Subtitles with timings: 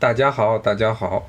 [0.00, 1.28] 大家好，大家好，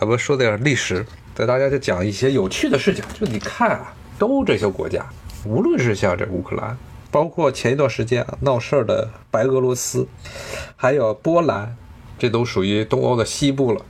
[0.00, 3.04] 咱们说点历史，给大家就讲一些有趣的事情。
[3.12, 5.04] 就你看啊，都这些国家，
[5.44, 6.74] 无论是像这乌克兰，
[7.10, 10.08] 包括前一段时间闹事儿的白俄罗斯，
[10.76, 11.76] 还有波兰，
[12.18, 13.82] 这都属于东欧的西部了。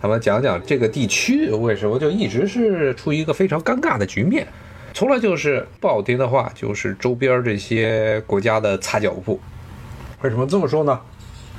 [0.00, 4.48] 咱们讲讲这个地区为什么就一直是处于一个非常尴尬的局面，
[4.94, 9.38] 从来就是不好听的话，就是周边这些国家的擦脚布。
[10.22, 10.98] 为什么这么说呢？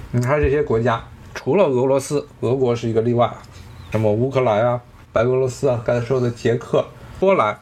[0.09, 0.99] 你看这些国家。
[1.37, 3.31] 除了俄罗斯，俄国是一个例外，
[3.91, 4.81] 什么乌克兰啊、
[5.13, 6.83] 白俄罗斯啊，刚才说的捷克、
[7.19, 7.57] 波兰、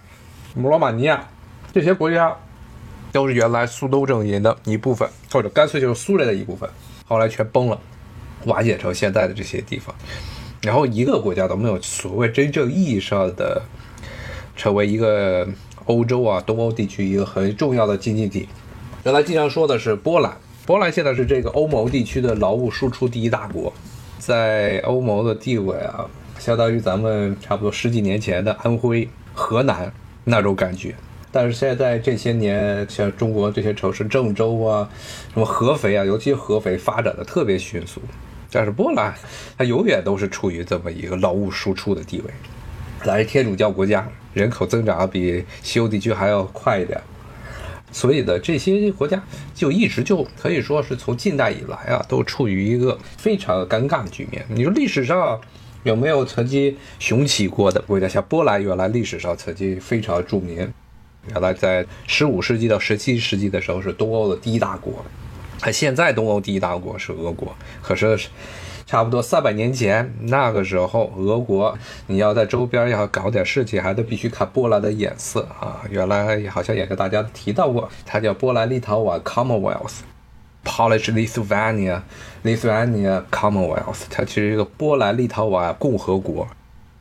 [0.55, 1.27] 罗马尼亚
[1.73, 2.35] 这些国家，
[3.11, 6.67] 都是原来苏东阵营的一部分，或者干脆就是苏联的一部分，
[7.05, 7.77] 后来全崩了，
[8.45, 9.93] 瓦解成现在的这些地方。
[10.61, 13.61] 然后一个国家都没有所谓真正意义上的
[14.55, 15.45] 成为一个
[15.83, 18.47] 欧洲啊、东欧地区一个很重要的经济体。
[19.03, 20.37] 原来经常说的是波兰。
[20.65, 23.71] 波兰现在是这个欧盟地区的劳务输出第一大国，
[24.17, 29.93] 在欧盟的地位啊，相当于咱们差不多十几年前的安徽、河南
[30.23, 30.95] 那种感觉。
[31.31, 34.89] 但是现在这些年，像中国这些城市，郑州啊、
[35.31, 38.01] 什么合肥啊，尤其合肥发展的特别迅速。
[38.51, 39.13] 但是波兰，
[39.59, 42.33] 它永远都是处于这么一个劳务输出的地位。
[43.03, 46.99] 咱是天主教国家，人口增长比西欧地区还要快一点。
[47.95, 54.45] 所以呢，这些国家就一直就可以说是从近代以来啊，都处于一个非常尴尬的局面。
[54.49, 55.39] 你说历史上
[55.83, 58.05] 有没有曾经雄起过的国家？
[58.05, 60.69] 像波兰，原来历史上曾经非常著名，
[61.29, 65.05] 原来在十五世纪到十七世纪的时候是东欧的第一大国，
[65.61, 68.19] 而现在东欧第一大国是俄国，可是。
[68.85, 75.81] 差不多三百年前，那个时候，俄国你要在周边要搞点事情，还得必须看波兰的眼色啊。
[75.89, 82.01] 原来好像也跟大家提到过，它叫波兰立陶宛 Commonwealth，Polish Lithuania
[82.43, 86.47] Lithuania Commonwealth，它其实一个波兰立陶宛共和国。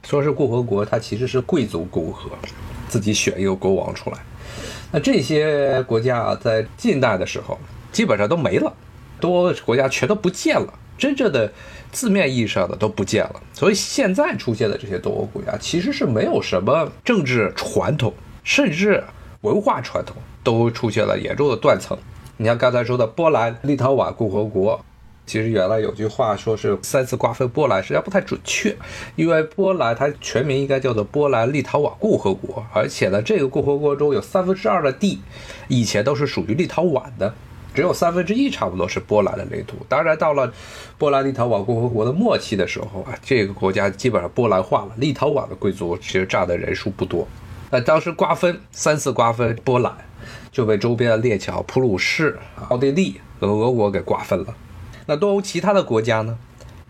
[0.04, 2.30] 说是共和国，它其实是贵族共和，
[2.88, 4.18] 自己选一个国王出来。
[4.90, 7.58] 那这些国家啊，在近代的时候
[7.92, 8.72] 基本上都没了，
[9.20, 10.72] 多国家全都不见了。
[10.96, 11.52] 真正的
[11.90, 18.12] 字面意义上的都不见了，所以现在出现的这些东欧国家其实是没有什么政治传统，
[18.42, 19.02] 甚至
[19.42, 21.96] 文化传统都出现了严重的断层。
[22.36, 24.84] 你像刚才说的波兰立陶宛共和国，
[25.26, 28.76] 其实原来有句话说是三次瓜分波兰，实际上不太准确，
[29.16, 35.20] 因为波兰它全名应该叫做波兰立陶宛共和国，而且呢，这个共和国中有三分之二的地
[35.68, 37.32] 以前都是属于立陶宛的。
[37.74, 39.76] 只有三分之一差不多是波兰的领土。
[39.88, 40.50] 当然，到了
[40.96, 44.92] 波兰立陶宛共和国的末期的时候啊，这个国家基本上波兰化了。
[44.96, 47.26] 立陶宛的贵族其实占的人数不多。
[47.70, 49.92] 那当时瓜分三次瓜分波兰，
[50.52, 54.54] 就被周边的列强普鲁士、奥地利和俄国给瓜分了。
[55.06, 56.38] 那东欧其他的国家呢？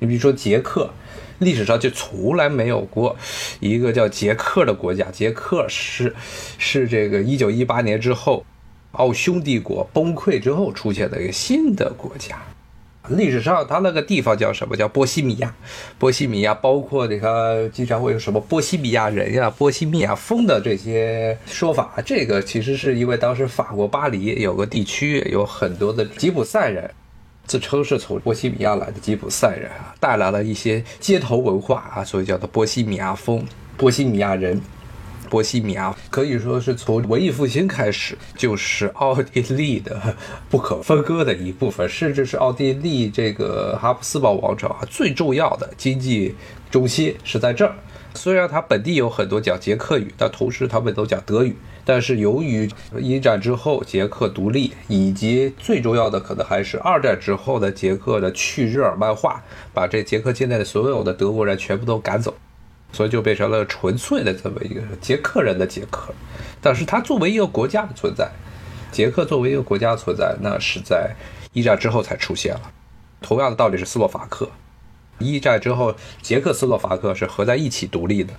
[0.01, 0.91] 你比如说捷克，
[1.39, 3.17] 历史上就从来没有过
[3.61, 5.07] 一个叫捷克的国家。
[5.11, 6.15] 捷克是
[6.59, 8.45] 是这个一九一八年之后。
[8.95, 12.37] 奥匈帝国崩溃之后出现的一个新的国家，
[13.09, 14.77] 历史上它那个地方叫什么？
[14.77, 15.55] 叫波西米亚。
[15.99, 21.95] 波西米亚包括你看，经常会有什么波西米亚人呀、波西米亚风的这些说法。
[22.05, 26.91] 这个其实是因为当时法国巴黎有个地区有很多的吉普赛人，
[27.47, 33.45] 自称是从波西米亚来的吉普赛人啊，带来了一些街头文化啊，所以叫做波西米亚风、
[33.77, 34.61] 波西米亚人。
[35.29, 40.17] 波西米亚可以说是从文艺复兴开始就是奥地利的
[40.49, 46.35] 不可分割的一部分，甚至是奥地利这个哈布斯堡王朝啊最重要的经济
[46.71, 47.75] 中心是在这儿。
[48.15, 51.57] 虽然它本地有很多讲捷克语，但同时他们都讲德语。
[51.87, 59.43] 但是由于一战之后捷克独立，以及最重要的可能还是二战之后的捷克的去日耳曼化，
[59.75, 62.35] 把这捷克境内的所有的德国人全部都赶走。
[62.95, 66.15] 所以就变成了纯粹的这么一个捷克人的捷克，
[66.63, 68.31] 但是它作为一个国家的存在，
[68.93, 71.13] 捷克作为一个国家存在，那是在
[71.53, 72.71] 一战之后才出现了。
[73.21, 74.49] 同样的道理是斯洛伐克，
[75.19, 78.33] 一战之后捷克斯洛伐克是合在一起独立的，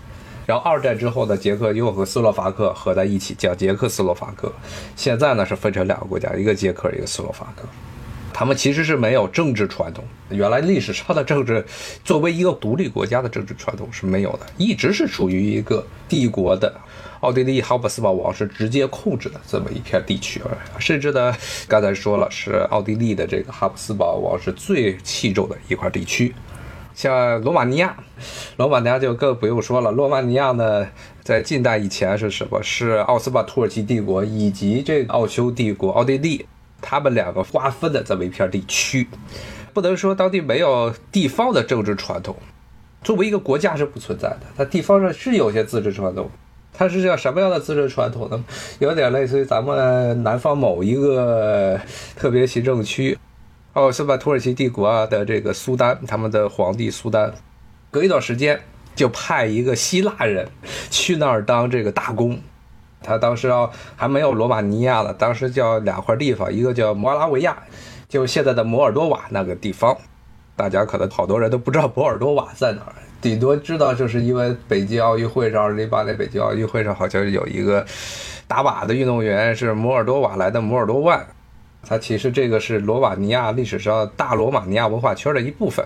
[0.46, 4.54] 然后二战之后呢，捷克又和斯洛伐克合在一起叫捷克斯洛伐克，
[4.96, 7.68] 现在呢是分成两个国家，一个捷克，一个斯洛伐克。
[8.38, 11.66] 他们其实是没有政治传统，原来历史上的政治，
[12.04, 16.76] 作为一个独立国家的政治传统是没有的，一直是处于一个帝国的
[17.22, 20.42] 奥地利哈布斯堡王室直接控制的这么一片地区，
[20.78, 21.34] 甚至呢，
[21.66, 26.36] 刚才说了是奥地利的这个哈布斯堡王室最器重的一块地区，
[26.94, 27.96] 像罗马尼亚，
[28.58, 30.86] 罗马尼亚就更不用说了，罗马尼亚呢，
[31.24, 32.62] 在近代以前是什么？
[32.62, 36.46] 是奥斯曼土耳其帝国以及这个奥匈帝国奥地利。
[36.82, 39.08] 他们两个瓜分的这么一片地区，
[39.74, 42.36] 不能说当地没有地方的政治传统。
[43.04, 46.30] 作为一个国家是不存在的，它地方上是有些自治传统。
[46.78, 48.44] 它是叫什么样的自治传统呢？
[48.80, 51.80] 有点类似于咱们南方某一个
[52.18, 53.18] 特别行政区，
[53.74, 57.34] 奥斯曼土耳其帝国的这个苏丹，他们的皇帝苏丹，
[57.90, 58.60] 隔一段时间
[58.94, 60.50] 就派一个希腊人
[60.90, 62.40] 去那儿当这个大公。
[63.06, 67.56] 他当时啊还没有罗马尼亚了，当时叫两块地方，一个叫摩拉维亚，
[68.10, 69.96] 就现在的摩尔多瓦那个地方。
[70.58, 72.94] 大家可能好多人都不知道摩尔多瓦在哪儿。
[73.22, 77.86] 顶多知道，就是因为北京奥运会上，二零零八年北京奥运会上好像有一个
[78.48, 81.26] 打靶的运动员是摩尔多瓦来的摩尔多万，
[81.84, 85.86] 他其实这个是罗马尼亚历史上大罗马尼亚文化圈的一部分，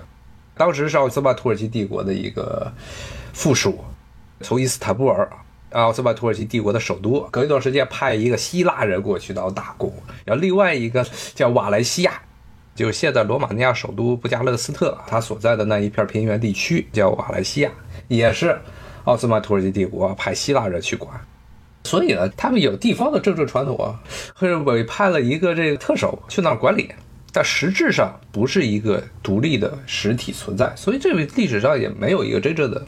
[0.55, 2.71] 当时是奥斯曼土耳其帝国的一个
[3.33, 3.79] 附属，
[4.41, 5.27] 从伊斯坦布尔，
[5.71, 9.93] 奥斯曼土耳其帝国的首都，隔一段时间派一个希腊人过去当大公，
[10.25, 11.05] 然后另外一个
[11.35, 12.21] 叫瓦莱西亚。
[12.75, 17.71] 就现在罗马尼亚首都布加勒斯特，它所在的那一片平原地区叫瓦莱西亚，
[18.07, 18.57] 也是
[19.03, 21.19] 奥斯曼土耳其帝国派希腊人去管，
[21.83, 23.99] 所以呢，他们有地方的政治传统啊，
[24.33, 26.89] 或者委派了一个这个特首去那儿管理。
[27.31, 32.83] 但实质上不是一个独立的实体存在，所以这个历史上也没有一个真正的、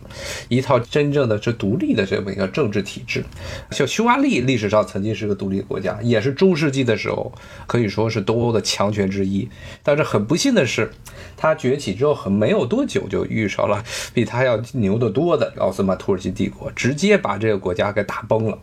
[0.50, 3.24] 一套真正的这独立的这么一个政治体制。
[3.72, 7.32] 像匈牙利历史上曾经是个独立国家，也是中世纪的时候
[7.68, 9.48] 可以说是东欧的强权之一。
[9.84, 10.92] 但是很不幸的是，
[11.38, 13.84] 它崛起之后很没有多久就遇上了
[14.14, 18.58] 比它要牛得多的奥斯曼土耳其帝国，直接把这个国家给打崩了。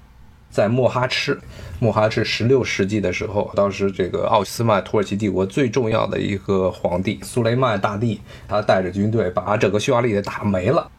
[0.50, 1.38] 在莫哈赤，
[1.78, 10.90] 莫哈赤十六世纪的时候，当时这个奥斯曼土耳其帝国最重要的一个皇帝苏雷曼大帝，他带着军队把整个匈牙利给打没了。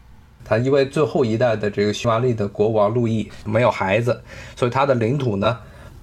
[0.45, 4.21] 他因为最后一代的这个匈牙利的国王路易没有孩子，
[4.55, 5.57] 所以他的领土呢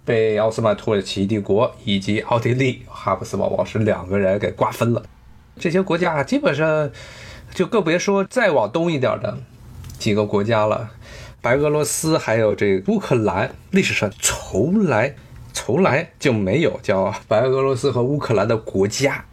[0.04, 5.02] 被奥斯曼土耳其帝国以及奥地利哈布斯堡王室两个人给瓜分了。
[5.58, 6.90] 这些国家基本上
[7.54, 9.38] 就更别说再往东一点的
[9.98, 10.90] 几个国家了。
[11.46, 15.14] 白俄罗斯还有这乌克兰，历史上从来
[15.52, 19.24] 从来就没有叫白俄罗斯和乌克兰的国家。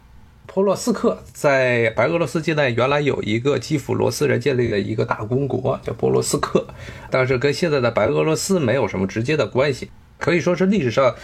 [0.46, 6.64] 波罗斯克在白俄罗斯境内原来有一个基辅罗斯人建立的一个大公国，叫波罗斯克，
[7.10, 9.90] 但是跟现在的白俄罗斯没有什么直接的关系。
[10.24, 11.14] 可以说是历史上，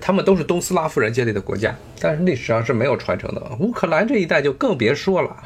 [0.00, 3.40] 他们都是东斯拉夫人建立的国家，但是历史上是没有传承的。
[3.60, 5.36] 乌克兰这一代就更别说了，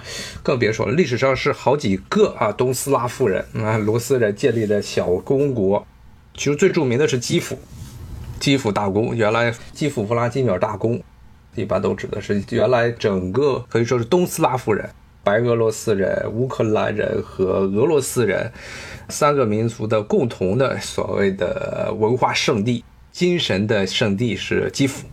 [0.43, 0.93] 更别说了。
[0.93, 5.87] 历史上是好几个啊，东斯拉夫人啊，罗斯人建立的小公国，
[6.35, 7.59] 其实最著名的是基辅，
[8.41, 10.99] 基辅大公，原来基辅弗拉基米尔大公，
[11.55, 14.89] 一般都指的是原来整个可以说是东斯拉夫人，
[15.23, 18.51] 白俄罗斯人、乌克兰人和俄罗斯人
[19.11, 22.83] 三个民族的共同的所谓的文化圣地。
[23.13, 25.07] 精神的圣地是基辅，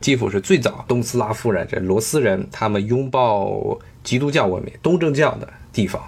[0.00, 6.00] 基辅是最早东斯拉夫人这罗斯人他们拥抱基督教文明东正教的地方，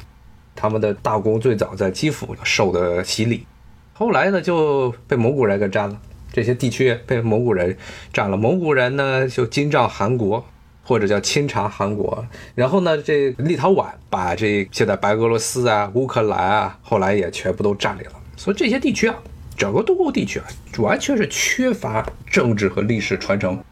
[0.54, 3.44] 他们的大公最早在基辅受的洗礼，
[3.92, 6.00] 后来呢就被蒙古人给占了，
[6.32, 7.76] 这些地区被蒙古人
[8.12, 10.46] 占了，蒙古人呢就金帐汗国
[10.84, 12.24] 或者叫清查汗国，
[12.54, 19.16] 然后呢这立陶宛把这现在白俄罗斯啊乌克兰啊后来也全部都占领了，所以这些地区啊。
[19.62, 20.44] 整个东欧地区啊，
[20.78, 23.62] 完全是缺乏政治和历史传承，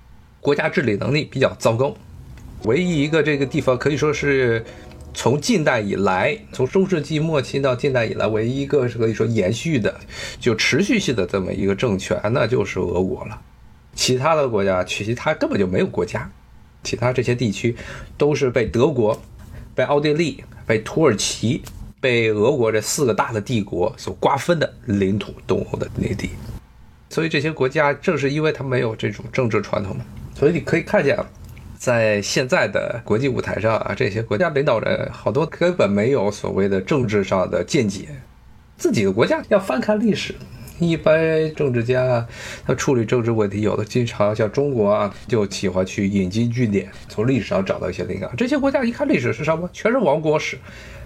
[0.41, 1.93] 国家治理能力比较糟糕。
[2.63, 4.65] 唯一一个这个地方可以说是
[5.13, 9.93] 从近代以来，从中世纪末期到近代以来，唯一一个是可以说延续的、
[10.39, 13.43] 就持续性的这么一个政权，那就是俄国了。
[13.93, 16.31] 其他的国家，其他根本就没有国家，
[16.85, 17.75] 其他这些地区
[18.17, 19.21] 都是被德国、
[19.75, 21.63] 被奥地利、被土耳其。
[22.01, 26.31] 被俄国这四个大的帝国所瓜分的领土，东欧的内地，
[27.11, 29.95] 所以这些国家正是因为它没有这种政治传统，
[30.35, 31.19] 所以你可以看见，
[31.77, 38.09] 在现在的国际舞台上啊，这些国家领导人好多根本没有所谓的政治上的见解，
[38.79, 40.35] 自己的国家要翻看历史，
[40.79, 42.27] 一般政治家
[42.67, 48.31] 他处理政治问题，有的经常像中国啊，就喜欢去引经据典，从历史上找到一些灵感。
[48.39, 50.57] 这些国家一看历史是什么，全是亡国史。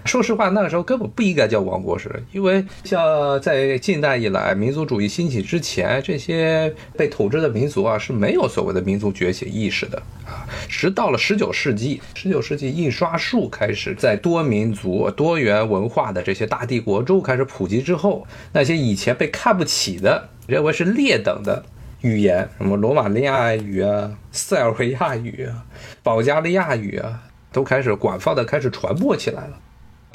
[0.05, 10.45] 说实话，那个时候根本不应该叫亡国史，因为像在近代以来民族主义兴起之前，这些被统治的民族啊是没有所谓的民族觉醒意识的啊。
[10.69, 21.65] 直到了十九世纪，十九世纪印刷术开始在多民族、多元文化的这些大帝国中开始普及之后，那些以前被看不起的、认为是劣等的
[22.01, 25.65] 语言，什么罗马尼亚语啊、塞尔维亚语啊、
[26.03, 29.59] 保加利亚语啊，都开始广泛的开始传播起来了。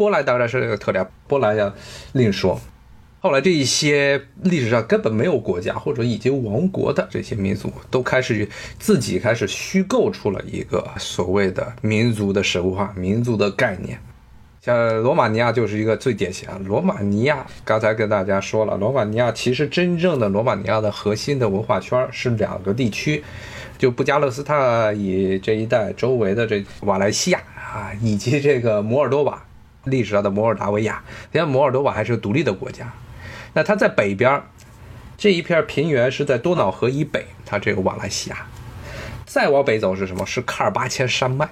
[0.01, 1.71] 波兰当然是个特点，波兰要
[2.13, 2.59] 另说。
[3.21, 14.01] 后来这一些历史上根本没有国家或者已经亡国的这些民族，都开始自己开始虚构出了一个所谓的民族的神话、民族的概念。
[14.63, 16.49] 像罗马尼亚就是一个最典型。
[16.65, 23.23] 罗马尼亚刚才跟大家说了，罗马尼亚其实真正的罗马尼亚的核心的文化圈是两个地区，
[23.77, 29.43] 就布加勒斯特以这一带周围的这瓦莱西亚啊，以及这个摩尔多瓦，
[29.85, 31.03] 历史上的摩尔达维亚。
[31.33, 32.93] 现在摩尔多瓦还是个独立的国家。
[33.55, 34.43] 那它在北边，
[35.19, 38.47] 这一片平原是在多瑙河以北，它这个瓦莱西亚。
[39.27, 40.27] 再往北走是什么？
[40.27, 41.49] 是喀尔巴阡山脉，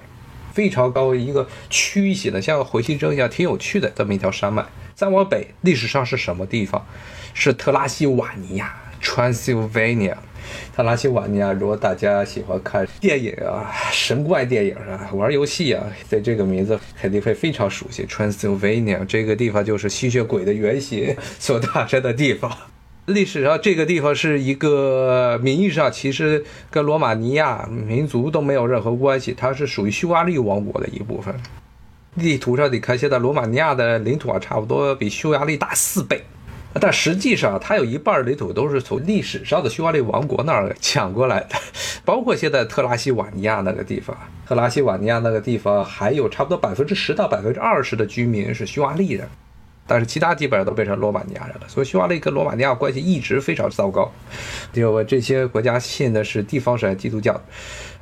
[0.53, 4.65] 非常高一个曲形的，像回形针一样，挺有趣的这么一条山脉。
[4.95, 6.85] 再往北，历史上是什么地方？
[7.33, 10.15] 是特拉西瓦尼亚 （Transylvania）。
[10.75, 18.05] 特拉西瓦尼亚，如果大家喜欢看电影啊、神怪电影啊、玩游戏啊，对这个名字肯定会非常熟悉。
[18.05, 22.51] Transylvania 这个地方就是吸血鬼的原型所诞生的地方。
[23.07, 31.33] 历史上这个地方是一个名义上其实跟罗马尼亚民族都没有任何关系，它是属于匈牙利王国的一部分。
[32.19, 36.21] 地图上你看，现在罗马尼亚的领土啊，差不多比匈牙利大四倍。
[36.73, 41.55] 但实际上，它有一半领土都是从历史上的匈牙利王国那儿抢过来的，
[42.05, 44.15] 包括现在特拉西瓦尼亚那个地方。
[44.47, 49.27] 特拉西瓦尼亚那个地方还有差不多百分之十到百分之二十的居民是匈牙利人，
[49.87, 51.61] 但是其他基本上都变成罗马尼亚人了。
[51.67, 54.11] 所以匈牙利跟罗马尼亚关系一直非常糟糕。
[54.73, 57.41] 因为这些国家信的是地方神基督教，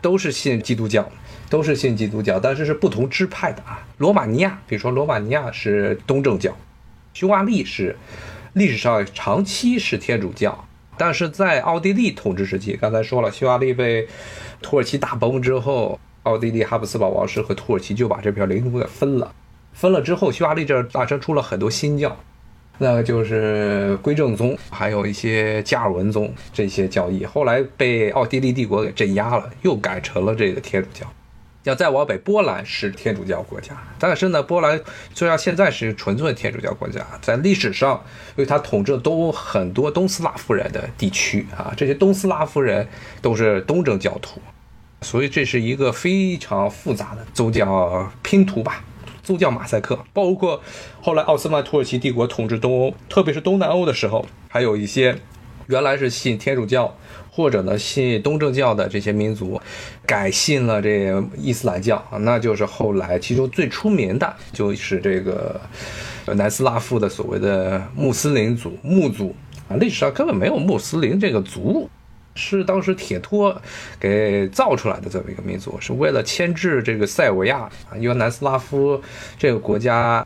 [0.01, 1.09] 都是信基督教，
[1.49, 3.85] 都是信基督教，但是是不同支派的啊。
[3.97, 6.53] 罗马尼亚，比如说罗马尼亚是东正教，
[7.13, 7.95] 匈牙利是。
[8.57, 14.07] 历史上长期是天主教，但是在奥地利统治时期，刚才说了，匈牙利被
[14.63, 19.31] 土耳其打崩之后，奥地利哈布斯堡王室和土耳其就把这片领土给分了。
[19.73, 22.17] 分了之后，匈牙利这儿诞生出了很多新教，
[22.79, 31.05] 那个就是归正宗，还有一些加尔文宗这些教义，后来被奥地利帝国给镇压了，又改成了这个天主教。
[31.67, 34.79] 要再往北，波兰是天主教国家，但是呢，波兰
[35.13, 38.01] 虽然现在是纯粹天主教国家，在历史上，
[38.37, 42.87] 因为它统治都很多东斯拉夫人的地区啊，这些东斯拉夫人
[43.21, 44.39] 都是东正教徒，
[45.01, 48.85] 所以这是一个非常复杂的宗教拼图吧，
[49.21, 49.99] 宗教马赛克。
[50.13, 50.61] 包括
[51.01, 55.19] 后来奥斯曼土耳其帝国统治东欧，特别是东南欧的时候，还有一些
[55.65, 56.97] 原来是信天主教。
[57.37, 59.61] 或者呢，信东正教的这些民族，
[60.07, 65.61] 改信了这伊斯兰教那就是后来其中最出名的，就是这个
[66.33, 69.35] 南斯拉夫的所谓的穆斯林族穆族
[69.69, 69.77] 啊。
[69.77, 71.87] 历史上根本没有穆斯林这个族，
[72.33, 73.55] 是当时铁托
[73.99, 77.93] 给造出来的这么一个民族，是为了牵制这个塞尔维亚啊。
[77.99, 78.99] 因为南斯拉夫
[79.37, 80.25] 这个国家。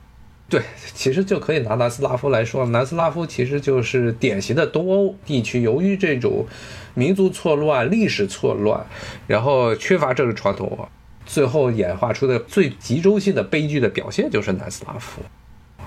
[0.49, 0.61] 对，
[0.93, 5.61] 其实就可以拿南斯拉夫来说，南斯拉夫其实就是典型的东欧地区。
[5.61, 6.45] 由于这种
[6.93, 8.85] 民族错乱、历史错乱，
[9.27, 10.87] 然后缺乏政治传统，
[11.25, 15.21] 最后演化出的最集中性的悲剧的表现就是南斯拉夫。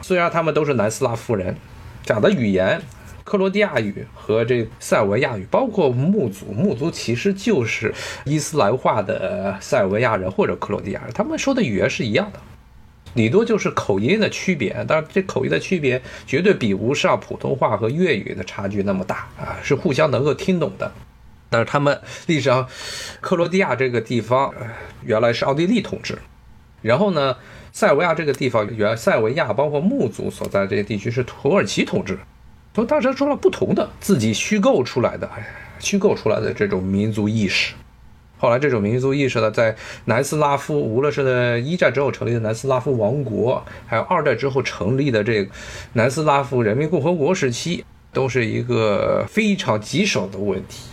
[0.03, 1.57] 虽然他们都是南斯拉夫人，
[2.05, 2.81] 讲的语言
[3.25, 7.95] 克罗地亚语和这塞尔维亚语，包括穆族，穆族其实就是
[8.25, 12.39] 伊斯兰化的塞尔维亚人或者克罗地亚人，他们说的语言是一样的。
[13.15, 20.93] 顶多就是口音的区别，但是这口音的区别绝对比不上普通话和粤语的差距那么大啊，是互相能够听懂的。
[21.49, 22.67] 但是他们历史上，
[23.21, 24.53] 克罗地亚这个地方
[25.05, 26.19] 原来是奥地利统治，
[26.83, 27.37] 然后呢，
[27.71, 32.19] 塞尔维亚这个地方原塞尔维亚包括穆族所在这些地区是土耳其统治，
[32.73, 35.31] 都当时说了不同的自己虚构出来的，
[35.79, 37.75] 虚构出来的这种民族意识。
[38.37, 39.75] 后来，这种民族意识呢，在
[40.05, 45.51] 南斯拉夫，无论是在一战之后成立的南斯拉夫王国，还有二战之后成立的这个
[45.95, 50.91] 南斯拉夫人民共和国时期，都是一个非常棘手的问题。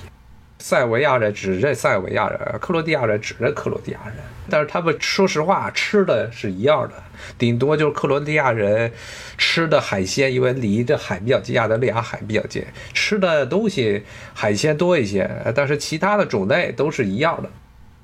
[0.61, 4.15] 塞尔维亚人只认塞尔维亚人，克罗地亚人只认克罗地亚人。
[4.49, 6.93] 但是他们说实话，吃的是一样的，
[7.37, 8.91] 顶多就是克罗地亚人
[9.37, 12.63] 吃的海鲜，因为离这海比较近，亚得里亚海比较近，
[12.93, 14.03] 吃的东西
[14.33, 15.29] 海鲜多一些。
[15.55, 17.49] 但是其他的种类都是一样的。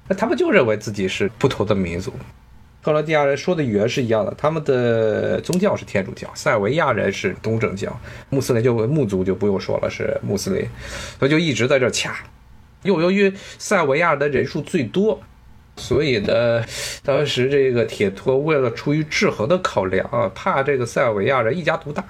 [0.07, 2.13] 那他们就认为自己是不同的民族。
[2.81, 7.93] 克罗地亚人说的语言是一样的，他们的宗教是天主教，塞尔维亚人是东正教，
[8.29, 10.65] 穆斯林就穆族就不用说了，是穆斯林，
[11.19, 12.15] 所以就一直在这掐。
[12.83, 15.19] 又由于塞尔维亚的人数最多，
[15.75, 16.63] 所以呢，
[17.03, 22.03] 当时这个铁托为了出于制衡的考量啊，怕这个塞尔维亚人一家独大，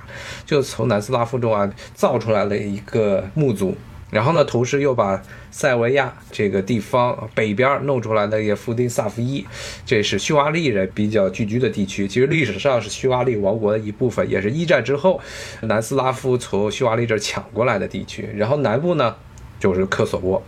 [0.45, 3.75] 就从南斯拉夫中啊造出来了一个穆族，
[4.12, 5.21] 然后呢，同时又把
[5.51, 9.45] 塞尔维亚这个地方北边弄出来的也夫丁萨夫伊，
[9.86, 12.07] 这是匈牙利人比较聚居的地区。
[12.07, 15.19] 其实历史上是匈牙利王国的一部分，也是一战之后
[15.62, 18.29] 南斯拉夫从匈牙利这儿抢过来的地区。
[18.36, 19.15] 然后南部呢，
[19.59, 20.41] 就是科索沃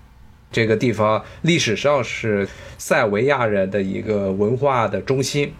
[0.51, 5.53] 这个地方，历史上是塞维亚人的一个文化的中心。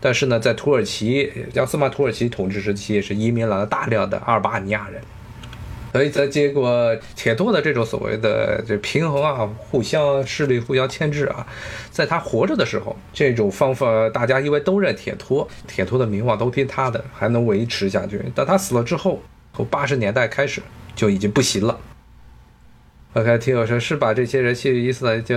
[0.00, 5.00] 但是呢，在土耳其奥斯曼土耳其统治时期，是移民了大量的阿尔巴尼亚人。
[5.92, 11.46] 所以在结果铁托的这种所谓的这平衡啊，互相势力互相牵制啊，
[11.90, 18.22] 在他活着的时候，这种方法大家因为都认铁托，铁托的名望都听他的，还能维持下去。
[18.34, 19.20] 但他死了之后，
[19.54, 20.62] 从八十年代开始
[20.94, 21.78] 就已经不行了。
[23.12, 25.36] OK，听友说是把这些人信伊斯兰教，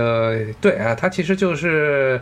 [0.60, 2.20] 对啊，他其实就是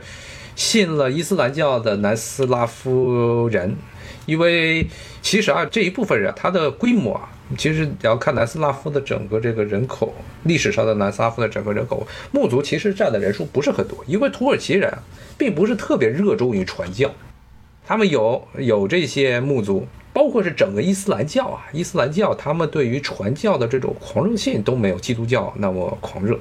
[0.56, 3.76] 信了伊斯兰教的南斯拉夫人，
[4.25, 4.87] 因为
[5.21, 7.28] 其实啊这一部分人他的规模啊。
[7.59, 14.90] 其实你要看南斯拉夫的整个这个人口，历史上的南斯拉夫的整个人口，穆族其实占的人数不是很多，因为土耳其人，
[15.37, 17.11] 并不是特别热衷于传教，
[17.87, 26.38] 他们有有这些穆族，包括是整个伊斯兰教啊，伊斯兰教他们对于传教的这种狂热性都没有基督教那么狂热。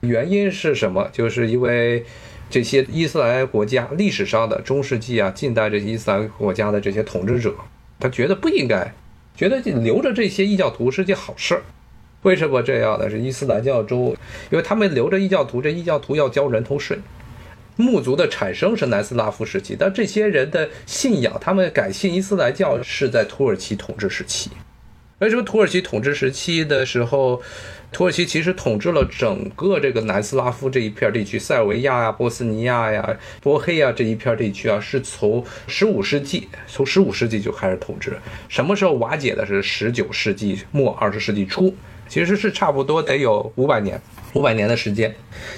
[0.00, 1.08] 原因是什么？
[1.12, 2.04] 就是因为
[2.48, 7.54] 这些伊斯兰国家历史上的中世纪啊、近代这些伊斯兰国家的这些统治者，
[7.98, 8.92] 他觉得不应该。
[9.36, 11.62] 觉得留着这些异教徒是件好事儿，
[12.22, 13.08] 为什么这样呢？
[13.08, 14.14] 是伊斯兰教中，
[14.50, 16.98] 因为他们留着异教徒，这异教徒要交人头税。
[17.80, 24.50] 穆族的产生是南斯拉夫时期，但这些人的信仰，他们改信伊斯兰教是在土耳其统治时期。
[25.18, 27.42] 为什么土耳其统治时期的时候？
[27.92, 38.16] 土耳其其实统治了整个这个南斯拉夫这一片地区，塞尔维亚呀、波斯尼亚呀、波黑呀这一片地区啊，是从十五世纪，从十五世纪就开始统治。
[38.48, 39.44] 什么时候瓦解的？
[39.44, 41.74] 是十九世纪末、二十世纪初，
[42.06, 44.00] 其实是差不多得有五百年，
[44.34, 45.12] 五百年的时间。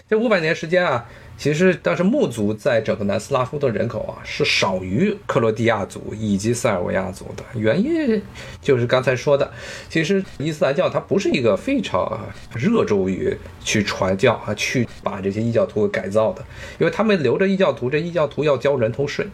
[0.09, 1.07] 这五百年时间啊。
[1.43, 8.23] 其实当时穆族在整个南斯拉夫的人口啊是少于克罗地亚族以及塞尔维亚族的，原因
[8.61, 9.51] 就是刚才说的，
[9.89, 16.45] 其实伊斯兰教它不是一个非常热衷于去传教啊，去把这些异教徒改造的，
[16.79, 19.27] 因为他们留着异教徒，这异教徒要交人头税，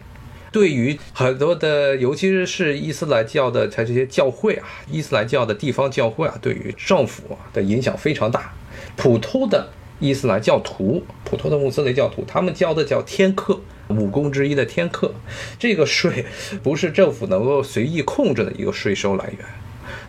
[0.51, 8.51] 对于很多的，尤其是伊斯兰教的它这些教会啊，伊斯兰教的地方教会啊，对于政府的影响非常大，
[8.95, 9.69] 普通的。
[9.99, 13.59] 伊斯兰教徒，普通的穆斯林教徒，他们交的叫天课，
[13.89, 15.13] 五功之一的天课，
[15.57, 16.25] 这个税
[16.63, 19.45] 不是政府能够随意控制的一个税收来源。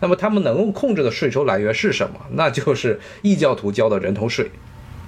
[0.01, 2.21] 那么他们能够控制的税收来源是什么？
[2.33, 4.51] 那就是异教徒交的人头税，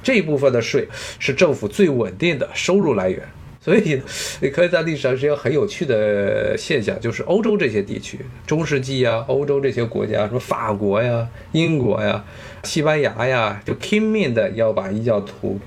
[0.02, 3.22] 这一部分的税是政府最稳定的收入来源。
[3.60, 4.02] 所以，
[4.40, 12.24] 你可以在历史上是一个很有趣的现象，就是欧洲这些地区，中世纪啊，欧洲这些国家，什么法国呀、英国呀、
[12.62, 15.58] 西班牙呀，就拼命的要把异教徒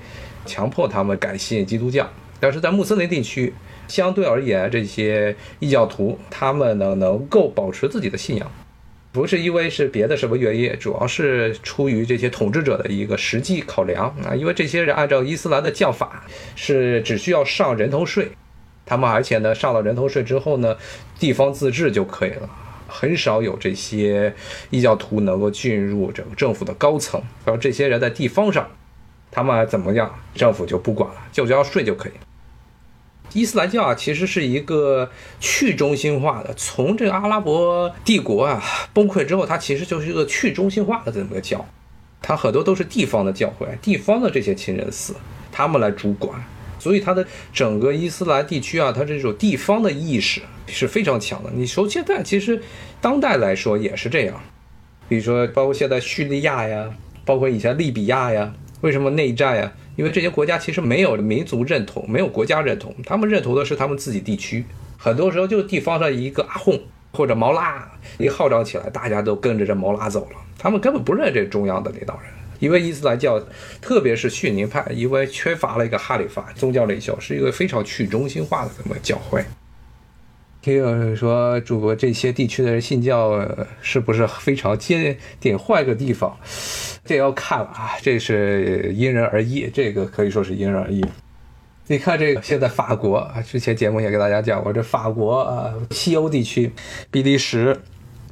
[0.44, 2.08] 强迫他们改信基督教。
[2.40, 3.52] 但是在穆斯林地区，
[3.88, 8.50] 相对而言，这些异教徒他们呢能够保持自己的信仰。
[9.12, 14.34] 不是因为是别的什么原因，主要是出于这些统治者的一个实际考量啊。
[14.34, 16.22] 因为这些人按照伊斯兰的教法
[16.54, 18.30] 是只需要上人头税，
[18.84, 20.76] 他们而且呢上了人头税之后呢，
[21.18, 22.50] 地方自治就可以了，
[22.86, 24.34] 很少有这些
[24.70, 27.20] 异教徒能够进入整个政府的高层。
[27.44, 28.68] 然后这些人在地方上，
[29.30, 32.12] 他们怎么样，政府就不管了，就交税就可以。
[33.32, 36.54] 伊斯兰教啊，其实是一个去中心化的。
[36.54, 38.62] 从这个阿拉伯帝国啊
[38.94, 41.66] 崩溃之后，它其实就是一个去中心化的这么个教，
[42.22, 45.14] 它很多都是地方的教会，地方的这些清真寺，
[45.50, 46.42] 他们来主管。
[46.78, 51.50] 所以它的整个伊斯兰地区啊，它这种地方的意识是非常强的。
[51.54, 52.60] 你说现在其实
[53.00, 54.40] 当代来说也是这样，
[55.08, 56.90] 比如说包括现在叙利亚呀，
[57.24, 59.72] 包括以前利比亚呀，为什么内战呀？
[59.96, 64.64] 因为这些国家其实没有民族认同，没有国家认同，他们认同的是他们自己地区。
[64.98, 66.78] 很多时候就地方上一个阿訇
[67.12, 70.36] 或者毛拉一号召起来，大家都跟着这毛拉走了。
[70.58, 73.40] 他们根本不认这中央的领导人，因为伊斯兰教，
[73.80, 79.44] 特别是逊尼派，因为缺乏了一个哈里发宗教领袖，是一个非常去中心化的这么教会。
[80.62, 83.46] 听有说，主播这些地区的人信教
[83.80, 85.56] 是不是非常坚定？
[85.58, 86.36] 换个地方，
[87.04, 91.04] 这要看啊，这是因人而异，这个可以说是因人而异。
[91.86, 96.72] 你看这个，现在法国啊，之前节目也给大家讲过，这法国啊，西欧地区，
[97.10, 97.80] 比利时。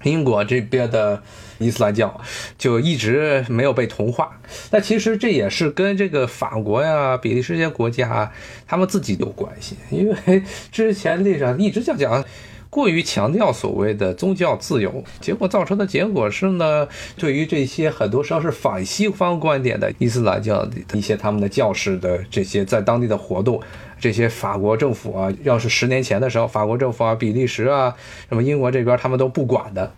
[0.03, 1.23] 英国这边的
[1.59, 2.21] 伊斯兰教
[2.59, 4.39] 就一直没有被同化，
[4.71, 8.31] 但其实这也是跟这个法国呀、比利时这些国家
[8.67, 12.25] 他们自己有关系，因为之前历史上一直讲讲
[12.69, 23.63] 过于强调所谓的宗教自由，结果造成的结果是呢，对于这些很多时候是反西方观点的伊斯兰教的一些他们的教士的这些在当地的活动，
[24.01, 27.95] 这些法国政府啊，要是十年前的时候，法国政府啊、比利时啊、
[28.29, 29.93] 什么英国这边他们都不管的，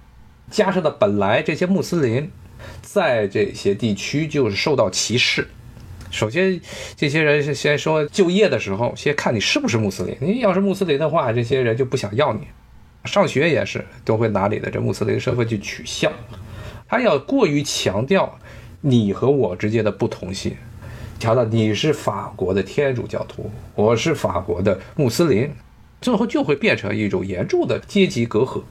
[0.51, 2.31] 加上呢，本来这些穆斯林
[2.83, 5.47] 在这些地区就是受到歧视。
[6.11, 6.61] 首先，
[6.97, 10.17] 这些人先说就业的时候，先看你是不是穆斯林。
[10.21, 12.41] 你要是穆斯林的话，这些人就不想要你。
[13.05, 16.11] 上学也是都会拿你的这穆斯林身份去取笑，
[16.89, 18.39] 他要过于强调
[18.81, 20.57] 你和我之间的不同性，
[21.19, 25.51] 强调你是法国的天主教徒，我是法国的穆斯林，
[26.01, 28.63] 最后就会变成一种严重的阶级隔阂。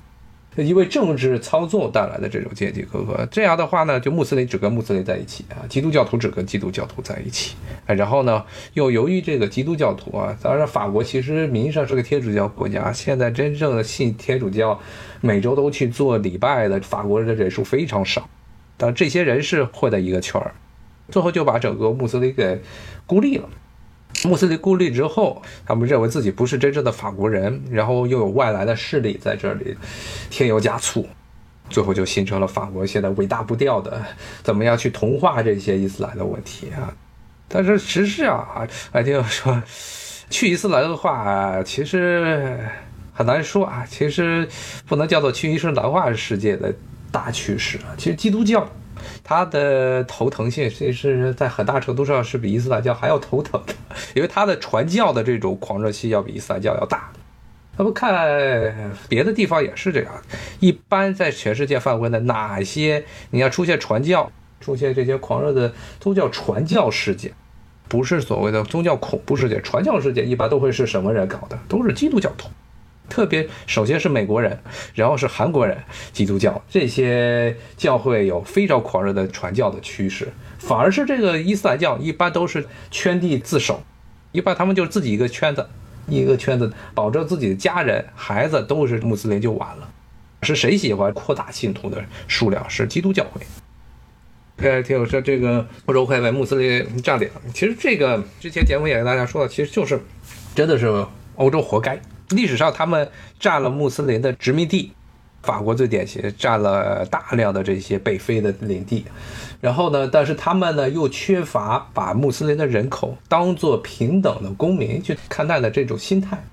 [0.64, 14.80] 因为政治操作带来的这种阶级隔阂，这样的话呢，就穆斯林只跟穆斯林在一起啊，基督教徒只跟基督教徒在一起，然后呢，又由于这个基督教徒啊，当然法国其实名义上是个天主教国家，现在真正的信天主教，
[15.20, 18.30] 每周都去做礼拜的法国人的人数非常少，
[18.78, 20.54] 但这些人是混在一个圈儿，
[21.10, 22.62] 最后就把整个穆斯林给
[23.06, 23.50] 孤立了。
[24.26, 29.78] 穆斯林孤立之后，他们认为自己不是真正的法国人，然后又有外来的势力在这里
[30.30, 31.08] 添油加醋，
[31.70, 34.04] 最后就形成了法国现在尾大不掉的
[34.44, 36.94] 怎么样去同化这些伊斯兰的问题啊。
[37.48, 39.62] 但是实际上啊，还，听说，
[40.30, 42.60] 去伊斯兰的话，其实
[43.14, 44.48] 很难说啊，其实
[44.88, 46.74] 不能叫做去伊斯兰化世界的
[47.12, 47.94] 大趋势啊。
[47.98, 48.68] 其实基督教。
[49.24, 53.74] 他的头疼性其实在很大程度上是比伊斯兰教还要头疼的，
[54.14, 57.12] 因为他的传教的这种狂热性要比伊斯兰教要大。
[57.78, 58.74] 那么看
[59.10, 60.14] 别的地方也是这样，
[60.62, 67.34] 一般在全世界范围内，哪些你要出现传教、出现这些狂热的宗教传教事件，
[67.90, 71.60] 不是所谓的宗教恐怖事件，传教事件一般都会是什么人搞的？
[71.68, 72.48] 都是基督教徒。
[73.10, 74.60] 特别，首先是美国人，
[74.94, 75.78] 然后是韩国人，
[76.12, 80.28] 基督教这些教会有非常狂热的传教的趋势，
[80.60, 83.84] 反而是这个伊斯兰教一般都是圈地自守，
[84.32, 85.68] 一般他们就自己一个圈子，
[86.08, 89.90] 一个圈子保证自己的家人、孩子都是穆斯林就完了。
[90.42, 92.70] 是谁喜欢扩大信徒的数量？
[92.70, 93.42] 是基督教会。
[94.58, 100.00] 呃，听我说，这个欧洲会被穆斯林占领，其实这个之前节目也跟大家说了，其实就是
[100.54, 102.00] 真的是欧洲活该。
[102.30, 103.10] 历史上，他们
[103.40, 104.92] 占了穆斯林的殖民地，
[105.44, 109.06] 法国最典型，占了大量的这些北非的领地。
[109.62, 116.44] 然后呢，但是他们呢又缺乏把穆斯林的人口当做平等的公民去看待的这种心态。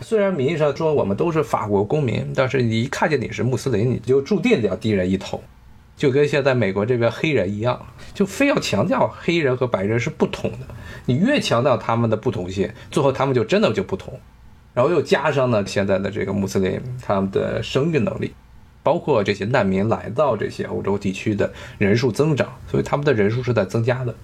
[0.00, 5.40] 虽然名义上说我们都是法国公民，但是你一看见你是穆斯林，你就注定要低人一头，
[5.96, 7.80] 就跟现在美国这边黑人一样，
[8.12, 10.58] 就非要强调黑人和白人是不同的。
[11.06, 14.18] 你越强调他们的不同性，最后他们就真的就不同。
[14.74, 18.32] 然后又加上呢，现在的这个穆斯林他们的生育能力，
[18.82, 24.14] 包括这些难民来到这些欧洲地区的人数增长，所以他们的人数是在增加的。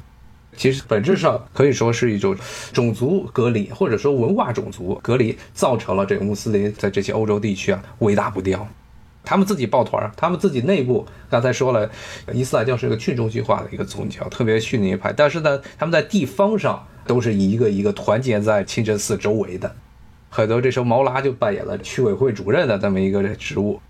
[0.56, 2.34] 其实本质上可以说是一种
[2.72, 8.66] 种族隔离，或者说文化种族隔离，造成了这个穆斯林在这些欧洲地区啊尾大不掉。
[9.22, 11.88] 他们自己抱团，他们自己内部刚才说了，
[12.32, 19.76] 伊斯兰教是一个去中心化的一个宗教，特别逊尼派，但是呢，他们在地方上都是一个一个团结在清真寺周围的。
[20.30, 23.80] 很多这时候毛拉就扮演了区委会主任的这么一个职务。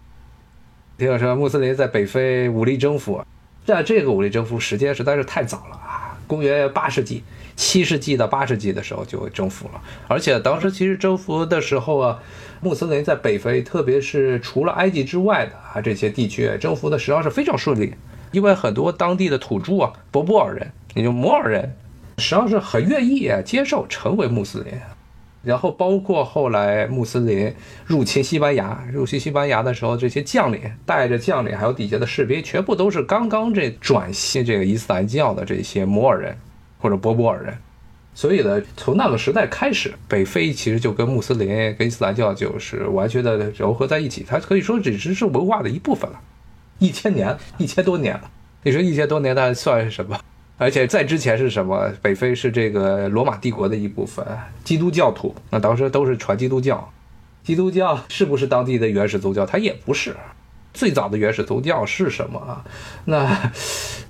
[0.97, 3.25] 听我说，穆斯林在北非武力征服，
[3.65, 6.19] 但这个武力征服时间实在是太早了啊！
[6.27, 7.23] 公元八世纪、
[7.57, 12.21] 七世纪到八世纪的时候就征服了，而且当时其实征服的时候啊，
[12.61, 17.95] 穆斯林在北非，特别是除了埃及之外的啊这些地区征服的实际上是非常顺利，
[18.33, 21.77] 因为很多当地的土著啊，博波尔人，也就摩尔人，
[22.19, 24.75] 实际上是很愿意接受成为穆斯林。
[25.43, 27.53] 然后包括后来穆斯林
[27.87, 36.37] 入侵西班牙，入侵西班牙的时候，这些将领带着将领，还有底下的士兵，全部都是刚刚这转信这个伊斯兰教的这些摩尔人
[36.79, 37.57] 或者波波尔人。
[38.15, 46.21] 所以呢，从那个时代开始，北非其实就跟穆斯林跟伊斯兰教就是完全的糅合在一起，它可以说只是是文化的一部分了。
[46.81, 48.29] 一千年，一千多年了，
[48.65, 50.19] 你说一千多年，那算是什么？
[50.59, 51.91] 而且在之前是什么？
[52.03, 54.27] 北非是这个罗马帝国的一部分，
[54.65, 56.93] 基督教徒那当时都是传基督教。
[57.45, 59.47] 基督教是不是当地的原始宗教？
[59.47, 60.15] 它也不是。
[60.75, 62.65] 最早的原始宗教是什么啊？
[63.07, 63.53] 那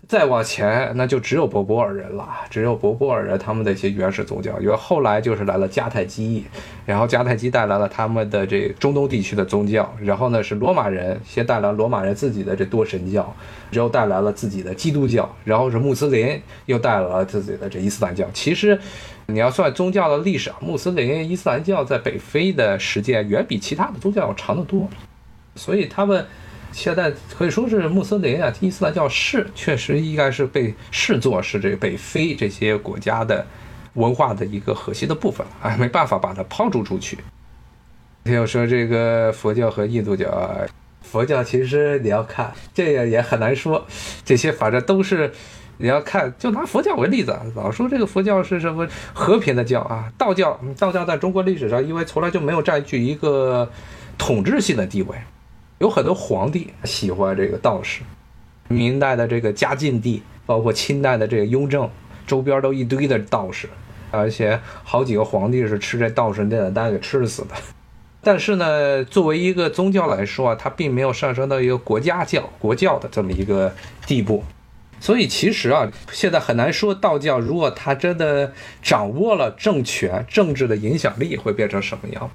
[0.08, 4.58] 再往前，那就只有博波尔人了，只有博波尔人他们的一些原始宗教。
[4.58, 6.46] 因为后来就是来了迦太基，
[6.86, 13.36] 然后迦太基带来了他们的这中东地区的宗教，然后呢是罗马人先带来罗马人自己的这多神教，
[13.70, 18.26] 之后带来了自己的基督教，然后是穆斯林又带来了自己的这伊斯兰教。
[18.32, 18.80] 其实
[19.26, 24.88] 你要算宗教的历史啊，穆斯林、伊斯兰教在北非的时间远比其他的宗教要长得多，
[25.54, 26.24] 所以他们。
[26.72, 33.46] 现在可以说是穆斯林啊，伊斯兰教是确实应该是被视作是这北非这些国家的
[33.94, 37.18] 文化的一个核心的部分啊，没办法把它抛逐出去。
[38.24, 40.28] 要说这个佛教和印度教，
[41.00, 43.86] 佛教其实你要看这也也很难说，
[44.24, 45.32] 这些反正都是
[45.78, 53.70] 你要看，就拿佛教为例子，老说这个佛教是什么和平的教啊，道教，道教在中国历史上因为从来就没有占据一个
[54.18, 55.16] 统治性的地位。
[55.78, 58.02] 有很多皇帝喜欢这个道士，
[58.68, 61.88] 明代的这个嘉靖帝，包括清代的这个雍正，
[62.26, 63.68] 周边都一堆的道士，
[64.10, 67.54] 而且好几个皇帝是吃这道士炼的丹给吃死的。
[68.20, 73.72] 但是呢，作为一个宗教来说啊，它并没有上升到一个国家教、国教的这么一个
[74.04, 74.42] 地步。
[75.00, 82.28] 所以其实啊，现在很难说道教如果它真的掌握了政权、政治的影响力，会变成什么样。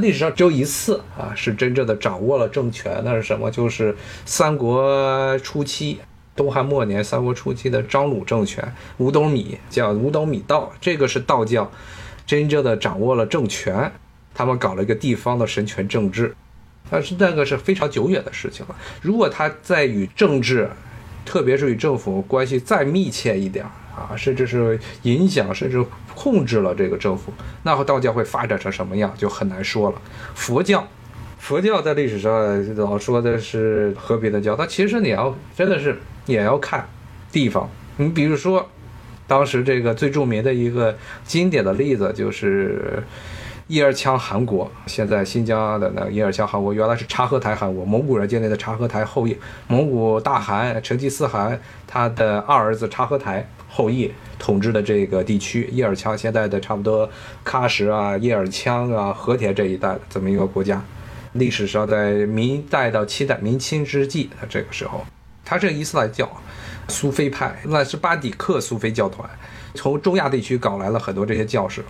[0.00, 3.00] 历史上只有一次啊，是真正的掌握了政权。
[3.04, 3.50] 那是什么？
[3.50, 5.98] 就是三国初期、
[6.34, 11.70] 东汉末年、三国初期的张鲁政权，五斗米叫五斗米道，这个是道教
[12.26, 13.92] 真正的掌握了政权。
[14.34, 16.34] 他们搞了一个地方的神权政治，
[16.88, 18.76] 但是那个是非常久远的事情了。
[19.02, 20.70] 如果他再与政治，
[21.24, 23.66] 特别是与政府关系再密切一点。
[23.98, 25.84] 啊，甚至是影响，甚至
[26.14, 27.32] 控制了这个政府，
[27.62, 30.00] 那道教会发展成什么样就很难说了。
[30.34, 30.86] 佛教，
[31.38, 36.88] 佛教在历史上老说的是和平的教，但其实你要真的是也要看
[37.30, 37.68] 地方。
[37.96, 38.68] 你比如说，
[39.26, 43.02] 当时这个最著名的一个经典的例子就是
[43.68, 53.48] 叶尔羌汗国，现在新疆的那个叶尔羌汗国，原来是察合台汗国，蒙古人建立的察合台后裔，蒙古大汗成吉思汗他的二儿子察合台。
[53.68, 57.08] 后裔统治的这个地区，叶尔羌现在的差不多
[57.44, 60.82] 喀什啊、叶尔羌啊、和田这一带这么一个国家，
[61.34, 65.04] 历史上在明代到清代、明清之际，它这个时候，
[65.44, 66.30] 他是伊斯兰教，
[66.88, 69.28] 苏菲派，那是巴底克苏菲教团，
[69.74, 71.84] 从中亚地区搞来了很多这些教士，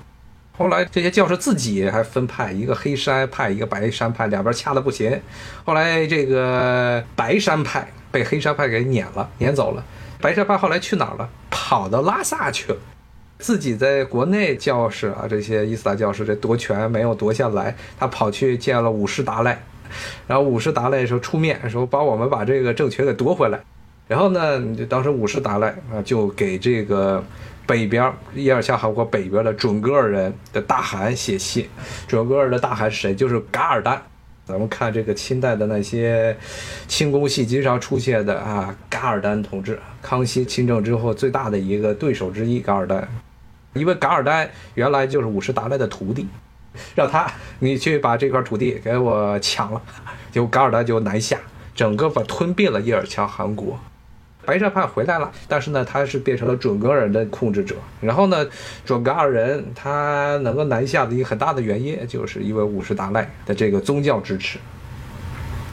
[0.56, 5.20] 后来这些教士自己还分派，一个黑山派，一个白山派，两边掐的不行，
[5.64, 9.84] 后来这个白山派被黑山派给撵了，撵走了。
[10.20, 11.28] 白山派后来去哪儿了？
[11.50, 12.78] 跑到拉萨去了，
[13.38, 19.62] 自己在国内教士啊，这些伊斯兰教士这夺权没有夺下来，他跑去见了五世达赖，
[20.26, 23.60] 然后五世达赖说出面说帮我们把这个政权给夺回来，
[24.08, 27.22] 然后呢，就当时五世达赖啊就给这个
[27.66, 31.68] 北边伊尔羌汗国北边的准噶尔人的大汗写信，
[32.06, 33.14] 准噶尔的大汗是谁？
[33.14, 34.02] 就是噶尔丹。
[34.48, 36.34] 咱们看这个清代的那些
[36.86, 43.06] 清宫戏经常出现的啊，噶尔丹同志，康熙亲政之后最大的一个对手之一，噶尔丹，
[43.74, 46.26] 因为噶尔丹原来就是五世达赖的徒弟，
[46.94, 49.82] 让他你去把这块土地给我抢了，
[50.32, 51.38] 结果噶尔丹就南下，
[51.74, 53.78] 整个把吞并了叶尔羌汗国。
[54.48, 57.76] 白山派回来了，但是呢，他是变成了准噶尔人的控制者。
[58.00, 58.46] 然后呢，
[58.82, 64.58] 准噶尔人他能够南下的一个很大的原因，就是因为五世达赖的这个宗教支持。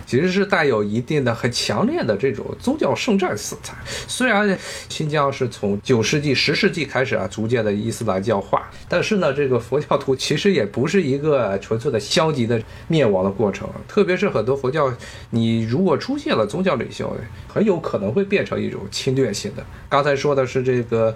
[0.06, 3.76] 其实是带有一定的很强烈的这种宗教圣战色彩。
[4.08, 4.58] 虽然
[4.90, 13.70] 新疆是从九世纪、十世纪开始啊，逐渐的伊斯兰教化，但是呢，这个佛教徒其实也不是一个纯粹的消极的灭亡的过程。
[13.88, 14.94] 特别是很多佛教，
[15.30, 17.16] 你如果出现了宗教领袖，
[17.48, 19.66] 很有可能会变成一种侵略性的。
[19.90, 21.16] 刚才说的是这个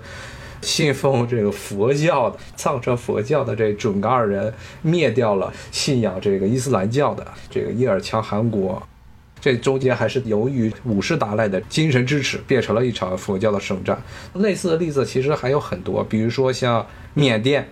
[0.61, 8.81] 信奉这个佛教的藏传佛教的这准噶尔人灭掉了信仰这个伊斯兰教的这个伊尔羌汗国。
[9.41, 13.97] 这中间还是由于五世达赖的精神支持，变成了一场佛教的圣战。
[14.33, 17.65] 类似的例子其实还有很多，比如说像缅甸，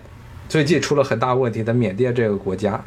[0.48, 2.82] 最近出了很大问题的缅甸这个国家，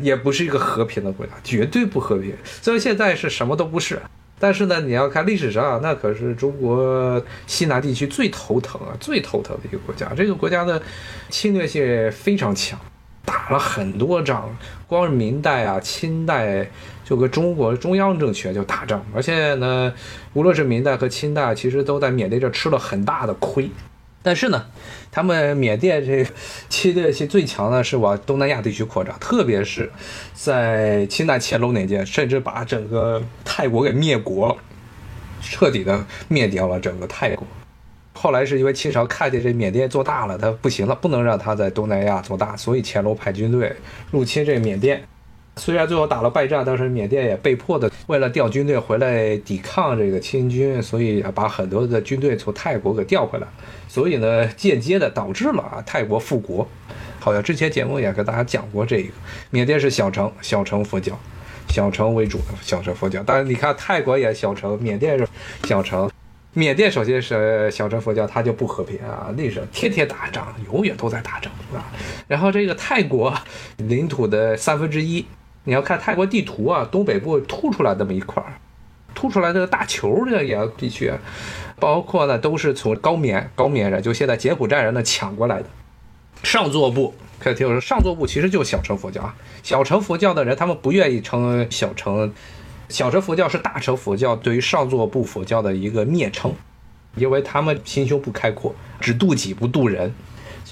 [0.00, 2.32] 也不是一个和平的国家，绝对不和平。
[2.62, 4.00] 虽然现在是什么都不是，
[4.38, 10.12] 但是呢，你要看历史上，那可是中国西南地区最头疼啊、最头疼的一个国家。
[10.16, 10.80] 这个国家的
[11.30, 12.78] 侵略性非常强。
[13.26, 14.54] 打了很多仗，
[14.86, 16.70] 光是明代啊、清代
[17.06, 19.90] 就跟中国中央政权就打仗，而且呢，
[20.34, 23.70] 无论是明代和清代，其实都在缅甸这吃了很大的亏。
[24.24, 24.64] 但是呢，
[25.12, 26.26] 他们缅甸这
[26.70, 29.92] 侵略性最强的是往东南亚地区扩张，特别是
[30.32, 34.56] 在清代乾隆年间，甚至把整个泰国给灭国了。
[35.42, 37.46] 彻底的灭掉了整个泰国。
[38.14, 43.76] 后来是因为清朝看见这缅甸做大了，他不行了，不能让他在东南亚做大，所以乾隆派军队
[44.10, 45.04] 入侵这缅甸。
[45.56, 53.46] 虽然最后打了败仗，但是缅甸也被迫的为了调军队回来抵抗这个清军，所以把很多的军队从泰国给调回来，
[53.88, 56.66] 所以呢，间接的导致了啊泰国复国。
[57.20, 59.10] 好像之前节目也跟大家讲过这个，
[59.50, 61.18] 缅甸是小城，小城佛教，
[61.68, 63.22] 小城为主的小城佛教。
[63.24, 65.26] 但是你看泰国也小城，缅甸是
[65.64, 66.10] 小城。
[66.56, 71.90] 缅甸首先是小乘佛教，它就不和平啊，历史天天打仗，永远都在打仗啊。
[72.28, 73.34] 然后这个泰国
[73.78, 75.26] 领土的三分之一，
[75.64, 78.54] 你要看泰国地图啊，东北部凸出来这么一块儿，
[79.14, 81.12] 凸出来这个大球的也地区，
[81.80, 85.66] 包括呢都是从高棉高棉人，就现在柬埔寨人呢抢过来的。
[86.42, 92.32] 上座部可以听我说，上座部其实就是小乘佛教啊，小乘佛教的人他们不愿意称小乘。
[92.90, 96.52] 小乘佛教是大乘佛教对于上座部佛教的一个蔑称，
[97.16, 100.12] 因为他们心胸不开阔，只度己不度人，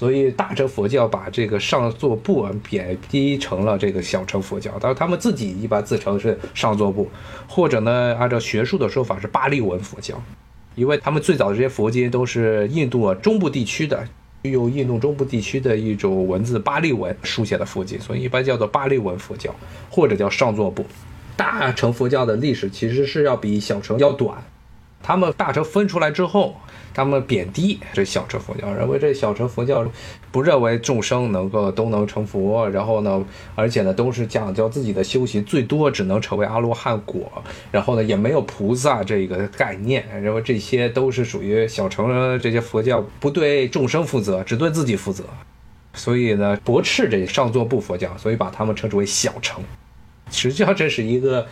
[0.03, 4.69] 所以大乘佛教把这个上座部啊贬低成了这个小乘佛教。
[4.81, 7.09] 但是，他们自己一般自称是上座部，
[7.47, 10.21] 或者呢，按照学术的说法是巴利文佛教，
[10.75, 14.05] 因为他们最早的这些佛经都是印度中部地区的，
[14.41, 19.55] 用印度中部地区的一种文字巴利文书写的佛经，所以一般叫做巴利文佛教，
[19.89, 20.85] 或者叫上座部。
[21.37, 24.37] 大乘佛教的历史其实是要比小乘要短，
[25.03, 26.55] 他们大乘分出来之后，
[26.93, 29.85] 他们贬低这小乘佛教，认为这小乘佛教
[30.31, 37.29] 不认为众生能够都能成佛，然后呢，而且呢都是讲究自己的修行，最多只能成为阿罗汉果，
[37.69, 45.25] 然后呢也没有菩萨这个概念，认为这些都是属于小乘这些佛教不对众生负责，只对自己负责，
[45.93, 49.61] 所以呢驳斥这上座部佛教，所以把他们称之为小乘。
[50.31, 51.45] 实际上这是一个，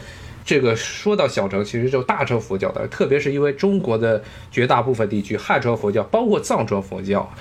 [0.43, 7.31] 这个说到小乘，其实就大乘佛教的，特别是因为中国的绝大部分地区汉传佛教，包括藏传佛教，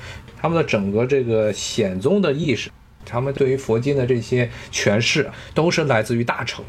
[0.41, 2.71] 他们的整个这个显宗的意识，
[3.07, 6.65] 他们对于佛经的这些诠释，都是来自于大乘，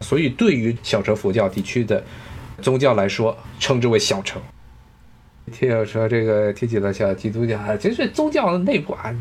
[0.00, 2.02] 所以对于小乘佛教地区的
[2.60, 4.42] 宗教来说，称之为小乘。
[5.52, 9.14] 听友说这个提起了像基督教，其实宗教的内部啊，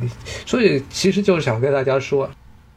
[0.46, 2.30] 所以其实就是想跟大家说，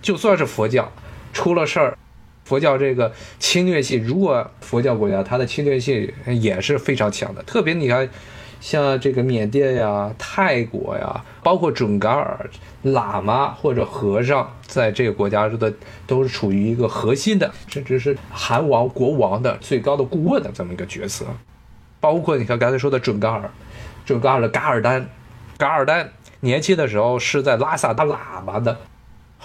[0.03, 0.93] 就算是佛教。
[1.33, 1.99] 出了事儿，
[2.45, 7.43] 佛教这个侵略性，如果佛教国家它的侵略性也是非常强的。
[7.45, 8.09] 特别你看，
[8.61, 12.49] 像这个缅甸呀、泰国呀，包括准噶尔
[12.85, 15.73] 喇嘛或者和尚，在这个国家的
[16.07, 21.25] 都是处于一个核心的，甚至是韩王国王的最高的顾问的这么一个角色。
[22.01, 23.51] 包括你看刚才说的准噶尔，
[24.05, 25.09] 准噶尔的噶尔丹，
[25.57, 28.77] 噶尔丹年轻的时候是在拉萨当喇嘛的。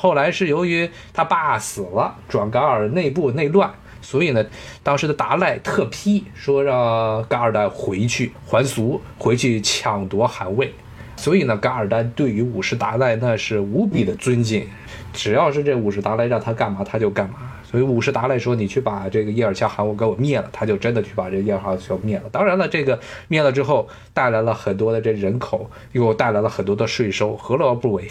[0.01, 3.69] 后来是由于他爸死了，转噶尔内部内乱，
[4.01, 4.41] 所以呢，
[4.81, 10.73] 当时的达赖特批说让噶尔丹回去还俗，回去抢夺汗位。
[11.17, 14.65] 所以呢，噶尔丹对于五世达赖那是无比的尊敬，
[15.11, 17.51] 只要是这五世达赖让他干嘛他就干嘛。
[17.69, 22.23] 所以五世达赖说你去把这个叶尔羌汗国给我灭了，他就真的去把这叶尔羌汗灭了。
[22.31, 28.09] 当然了，这个灭了之后带来了很多的这人口，又带来了很多的税收，何乐而不为？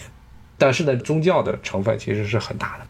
[0.59, 2.87] 但是呢，宗教的成分其实是很大的，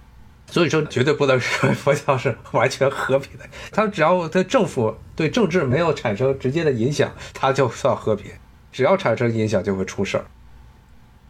[0.50, 3.44] 所以说绝对不能说佛教是完全和平的。
[3.70, 8.33] 它只要对政府对政治没有产生直接的影响，它就算和平；
[8.72, 10.24] 只要产生影响，就会出事儿。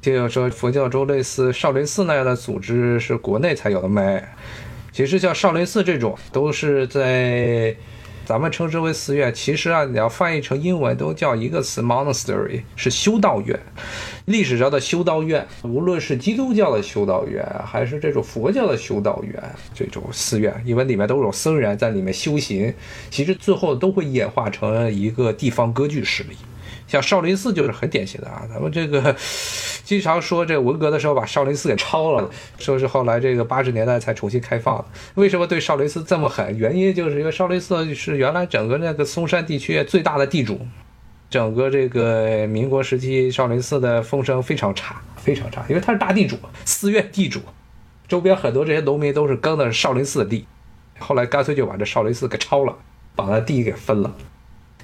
[0.01, 4.25] 就有说佛教中类似少林寺那样的组织是国内才有的没？
[4.93, 7.77] 其实像少林寺这种，都是在。
[8.29, 13.59] 咱们称之为寺院，其实啊，你要翻译成英文都叫一个词，monastery，是修道院。
[14.27, 22.75] 历史上的修道院，无论是基督教的修道院，还是这种佛教的修道院，这种寺院，因为里面都有僧人在里面修行，
[23.09, 26.37] 其实最后都会演化成一个地方割据势力。
[26.89, 29.15] 像少林寺就是很典型的啊，咱们这个
[29.85, 34.85] 经常说这文革的时候把少林寺给抄了，说是后来这个八十年代才重新开放。
[35.15, 36.57] 为什么对少林寺这么狠？
[36.59, 40.61] 原因就是因为少林寺是原来整个那个嵩山地区最大的地主，
[41.29, 47.41] 整个这个民国时期少林寺的风声非常差，非常差，因为他是大地主，寺院地主，
[48.09, 50.47] 周边很多这些农民都是耕的少林寺的地，
[50.99, 52.75] 后来干脆就把这少林寺给抄了，
[53.15, 54.15] 把那地给分了。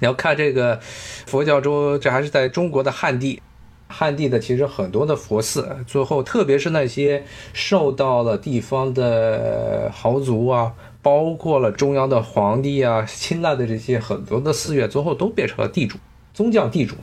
[0.05, 0.79] 你要看这个
[1.25, 3.41] 佛教中，这还是在中国的汉地，
[3.89, 15.97] 汉地的其实很多的佛寺，最后特别是那些受到了地方的豪族啊，包括了中央的皇帝啊青睐的这些很多的寺院，最后都变成了地主
[16.35, 16.97] 宗教地主。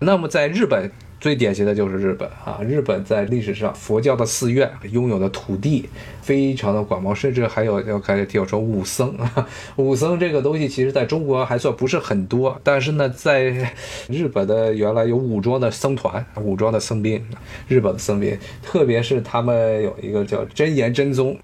[0.00, 5.88] 那么在日本最典型的就是日本啊，日本在历史上佛教的寺院拥有的土地
[6.20, 13.72] 非常的广袤，甚至还有要开始听我说武僧啊，武僧这个东西其实在中国还算不是很多，但是呢，在
[14.08, 17.24] 日本的原来有武装的僧团、武装的僧兵，
[17.66, 21.36] 日本的僧兵，特别是他们有一个叫真言真宗，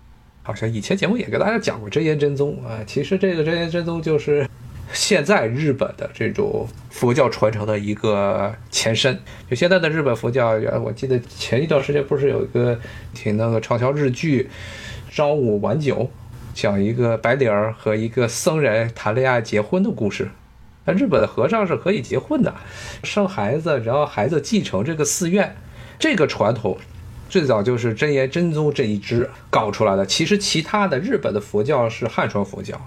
[0.43, 4.47] 好像以前节目也给大家讲过真言真宗啊，其实这个真言真宗就是。
[4.93, 9.19] 现在日本的这种佛教传承的一个前身，
[9.49, 10.51] 就现在的日本佛教，
[10.83, 12.79] 我记得前一段时间不是有一个
[13.15, 14.51] 挺那个畅销日剧
[15.15, 15.97] 《朝五晚九》，
[16.55, 20.31] 讲一个白领儿和一个僧人谈恋爱结婚的故事。
[20.85, 22.55] 那日本的和尚是可以结婚的，
[23.05, 25.57] 生孩子，然后孩子继承这个寺院，
[25.99, 26.77] 这个传统
[27.29, 30.05] 最早就是真言真宗这一支搞出来的。
[30.05, 32.81] 其实其他的日本的佛教是汉传佛教。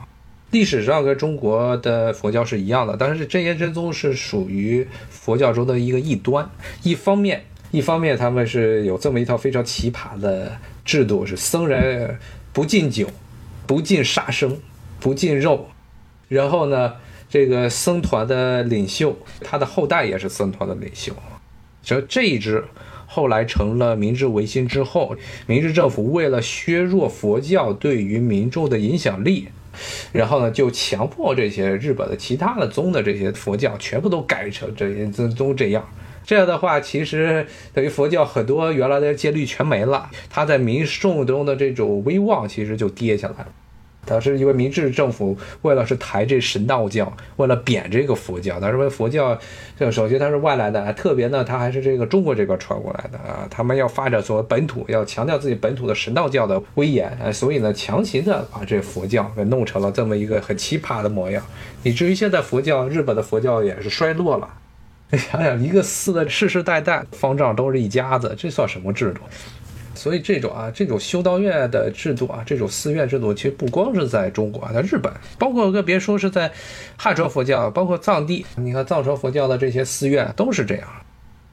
[0.52, 6.50] 历史上跟中国的佛教是一样的，但是真言真宗是属于佛教中的一个异端。
[6.84, 12.18] 一方面，一方面他们是有这么一套非常奇葩的制度，是僧人
[12.54, 13.10] 不敬酒，
[13.68, 14.58] 不敬杀生，
[15.00, 15.68] 不敬肉。
[16.30, 16.94] 然后呢，
[17.30, 21.12] 这个僧团的领袖，他的后代也是僧团的领袖。
[21.82, 22.64] 所以这一支
[23.08, 25.18] 后来成了明治维新之后，
[25.48, 29.50] 明治政府为了削弱佛教对于民众的影响力。
[30.12, 35.88] 然后呢，就强迫这些日本的其他的宗的这些佛教全部都改成这些宗宗这样。
[36.24, 43.48] 这样的话，其实等于佛教很多原来的戒律全没了，他在民众中的这种威望其实就跌下来了。
[44.06, 49.38] 他是因为明治政府为了是抬这神道教，为了贬这个佛教，他认为佛教，
[49.78, 61.44] 这首先它是外来的，特别呢，它还是这个中国这边传过来的啊，他们要发展所谓本土，要强调自己本土的神道教的威严，啊，所以呢，强行的把这佛教给弄成了这么一个很奇葩的模样，
[61.84, 64.50] 以至于现在佛教，日本的佛教也是衰落了。
[65.12, 69.22] 你想想，一个寺的世世代代方丈都是一家子，这算什么制度？
[69.96, 76.52] 所以这种啊，这种修道院的制度啊，这种寺院制度，其实不光是在中国啊，在日本，包括更别说是在
[76.98, 80.88] 汉传佛教，包括藏地，你看藏传佛教的这些寺院都是这样。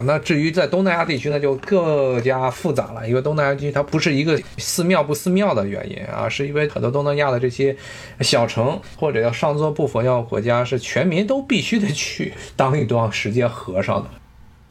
[0.05, 7.77] 那至于在东南亚地区，那就更加复杂了，因为东南亚地区它不是一个寺庙不寺庙的原因啊，是因为很多东南亚的这些
[8.21, 14.09] 小城或者要上座部佛教国家，是全民都必须得去当一段时间和尚的。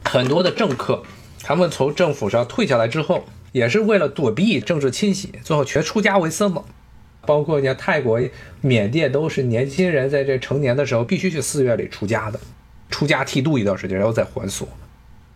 [0.04, 1.02] 很多的政客，
[1.42, 3.24] 他们从政府上退下来之后。
[3.52, 6.64] 也是为了躲避政治清洗，最后全出家为僧了。
[7.24, 8.20] 包括你看泰国、
[8.60, 12.40] 缅甸，都是年轻人在这成年的时候必须去寺院里出家的，
[12.90, 14.66] 出家剃度一段时间，然后再还俗。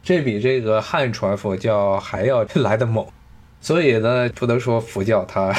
[0.03, 3.07] 这比这个汉传佛教还要来的猛。
[3.61, 5.55] 所以呢，不能说佛教它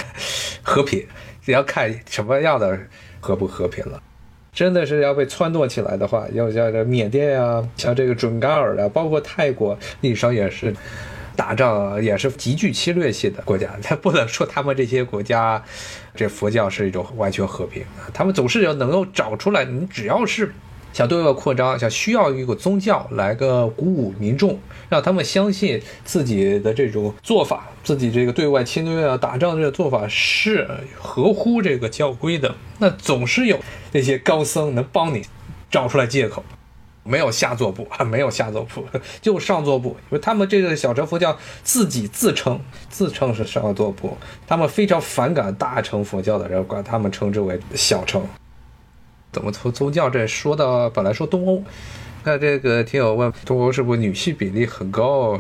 [0.62, 1.06] 和平，
[1.46, 2.78] 也要看什么样的
[3.20, 4.02] 和不和平了。
[4.54, 10.74] 真的是要被撺掇起来的话，要像这缅甸啊，像这个准噶尔啊，包括泰国，历史上也是。
[11.38, 15.64] 打仗也是极具侵略性的国家，他不能说他们这些国家，
[16.16, 20.52] 这佛教是一种完全和平他们总是要能够找出来，你只要是
[20.92, 24.60] 想对外扩张，想需要一个宗教来个鼓舞民众，
[24.90, 30.68] 让他们相信自己的这种做法，自己这个对外侵略啊、打仗这个做法是
[30.98, 33.60] 合乎这个教规的，那总是有
[33.92, 35.24] 那些高僧能帮你
[35.70, 36.44] 找出来借口。
[37.08, 38.84] 没有下座部啊， 没有下座部，
[39.22, 39.90] 就上座部。
[39.90, 48.22] 因为他们这个小乘佛教自己自称自称是上座部，他们非常反感大乘佛教的人，管他们称之为小乘。
[49.32, 51.64] 怎么从宗教这说到本来说东欧，
[52.24, 55.40] 那这个听友问东欧是不是女性比例很高？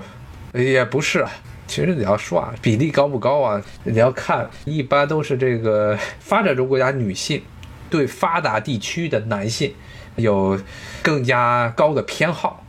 [0.53, 1.25] 也不是，
[1.67, 3.61] 其实你要说啊，比例高不高啊？
[3.83, 7.41] 你要看，一般都是这个发展中国家女性
[7.89, 9.73] 对发达地区的男性。
[10.17, 10.59] 有
[11.01, 12.63] 更加高的偏好。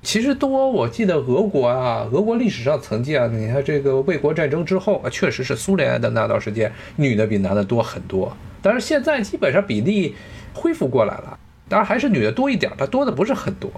[0.00, 8.36] 其实东欧，我记得俄国啊，俄国历史上曾经啊，你看这个卫国战争之后啊，确实是苏联的那段时间，女的比男的多很多。
[8.62, 10.14] 但是现在基本上比例
[10.54, 11.38] 恢复过来了，
[11.68, 13.70] 当然还是女的多一点，但多的不是很多。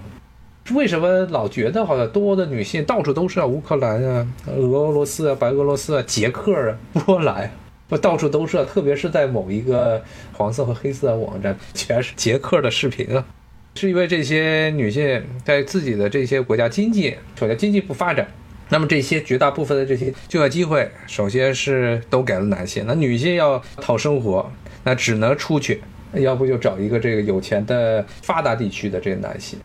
[0.75, 3.47] 为什么老觉得好像多的女性到处都是啊？
[3.47, 7.51] 乌克兰啊，俄罗斯啊，白俄罗斯啊，捷克啊，波兰。
[7.91, 13.27] 不到处都是，特别是在某一个黄色和黑色的网站，全是捷克的视频啊，
[13.75, 18.29] 是因为这些女性在自己的这些国家经济，首先经济不发展，
[18.69, 24.51] 那么这些绝大部分的这些就业机会，首先是都给了男性，那女性要讨生活，
[24.85, 25.83] 那只能出去，
[26.13, 29.59] 要不就找一个这个有钱的发达地区的这个男性。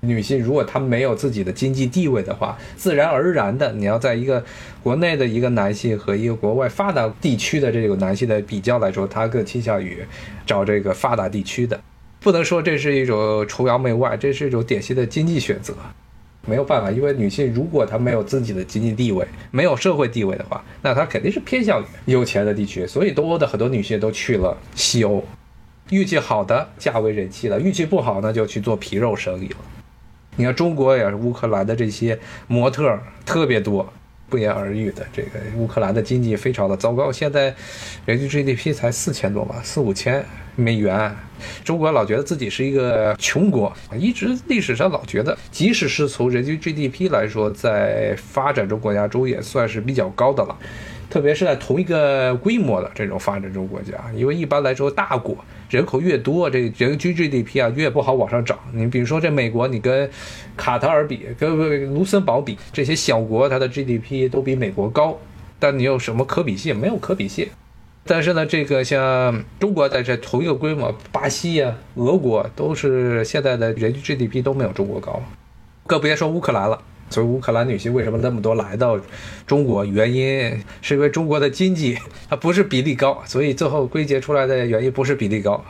[0.00, 4.42] 女性如果她没有自己的经济地位的话，自然而然的，你要在一个
[4.82, 9.98] 国内的一个男性和一个国外发达地区的这个男性的比较来说，他更倾向于
[10.46, 11.78] 找这个发达地区的。
[12.20, 15.74] 不能说这是一种崇洋媚外，这是一种典型的经济选择。
[16.46, 22.86] 没有办法，因为女性如果她没有自己的经济地位，没有社会地位的话，那她肯定是偏向于有钱的地区。
[22.86, 25.22] 所以东欧的很多女性都去了西欧，
[25.90, 29.56] 运气好的嫁为人妻了，运气不好呢就去做皮肉生意了。
[30.40, 33.86] 你看中国也是乌克兰的这些模特特别多。
[34.30, 37.52] 不言而喻的，这个乌克兰的经济非常的糟糕，现在
[38.06, 40.24] 人均 GDP 才四千多吧，四五千
[40.54, 41.12] 美元。
[41.64, 50.56] 中国老觉得自己是一个穷国，一直历史上老觉得，即使是从人均 GDP 来说，在发展中国家中也算是比较高的了。
[51.10, 55.36] 特别是在同一个规模的这种发展中国家，因为一般来说大国
[55.68, 58.56] 人口越多，这人均 GDP 啊越不好往上涨。
[58.72, 60.08] 你比如说这美国，你跟
[60.56, 65.18] 卡塔尔比，跟卢森堡比，这些小国它的 GDP 都比美国高，
[65.58, 66.78] 但你有什么可比性？
[66.78, 67.48] 没有可比性。
[68.04, 75.20] 但是呢，这个像中国在这同一个规模，巴西呀、俄国都是现在的人均 GDP 都没有中国高，
[75.86, 76.80] 更别说乌克兰了。
[77.10, 78.98] 所以乌克兰女性为什么那么多来到
[79.46, 79.84] 中国？
[79.84, 81.98] 原因是因为中国的经济
[82.28, 85.62] 它不是比例高，所以最后归结出来的原因不是比例高。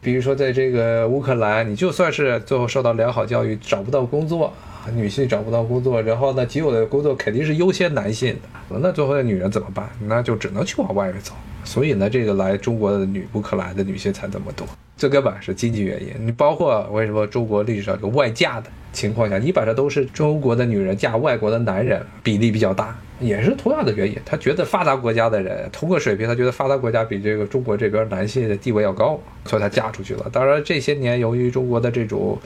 [0.00, 4.52] 比如说在这个乌克兰，你就算是最后受到良好教育，找不到工作，
[4.94, 8.34] 女性找不到工作，然后呢，仅有的工作肯定是优先男性
[8.70, 9.88] 的，那最后的女人怎么办？
[10.06, 11.32] 那就只能去往外面走。
[11.64, 16.08] 所以呢，这个来中国的女乌克兰的女性才这么多，最根本是经济原因。
[16.24, 18.70] 你包括为什么中国历史上有外嫁的？
[18.98, 24.18] 情况下，基本上都是中国的女人嫁外国的男人比例比较大，也是同样的原因。
[24.26, 30.26] 他觉得发达国家的人同个水平，他觉得发达国家比这个中国这边男性的地位要高，所以他嫁出去了。
[30.32, 32.36] 当然这些年由于中国的这种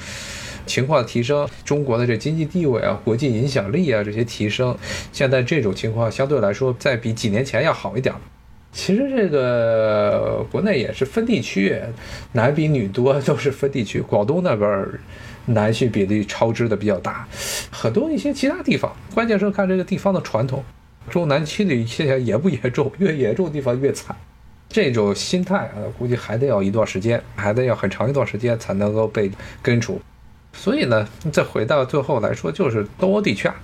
[0.66, 4.76] 情况的提升，中国的这经济地位啊、国际影响力啊这些提升，
[5.10, 8.14] 现在这种情况相对来说再比几年前要好一点。
[8.72, 11.78] 其实这个国内也是分地区，
[12.32, 14.88] 男比女多都是分地区，广东那边。
[15.46, 17.26] 男性比例超支的比较大，
[17.68, 20.62] 很多一些其他地方，关键是看这个地方的传统，
[21.10, 22.92] 重男轻女现象严不严重？
[22.98, 24.14] 越严重地方越惨。
[24.68, 29.28] 这种心态啊，估计还得要一段时间，还得要很长一段时间才能够被
[29.60, 30.00] 根除。
[30.52, 33.56] 所以呢，再回到最后来说，就是东欧地区啊，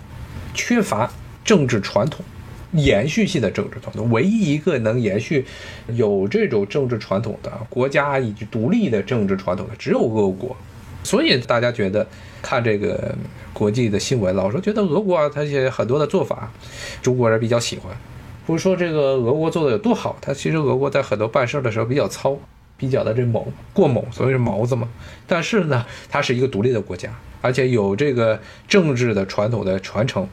[0.54, 1.08] 缺乏
[1.44, 2.24] 政治传统，
[2.72, 4.10] 延续性的政治传统。
[4.10, 5.44] 唯一一个能延续
[5.88, 10.56] 有这种政治传统的国家以及独立的政治传统的，只有俄国。
[11.04, 12.06] 所以大家觉得
[12.42, 13.14] 看这个
[13.52, 16.52] 国际的新闻，老是觉得俄国啊，它些很多的做法，
[17.00, 17.96] 中国人比较喜欢。
[18.44, 22.36] 不是说这个俄国做的有多好，它其实俄国在很多办事的时候比较糙，
[22.76, 24.88] 比较的这猛过猛，所以是毛子嘛。
[25.26, 27.10] 但是呢，它是一个独立的国家，
[27.40, 30.28] 而且有这个政治的传统的传承。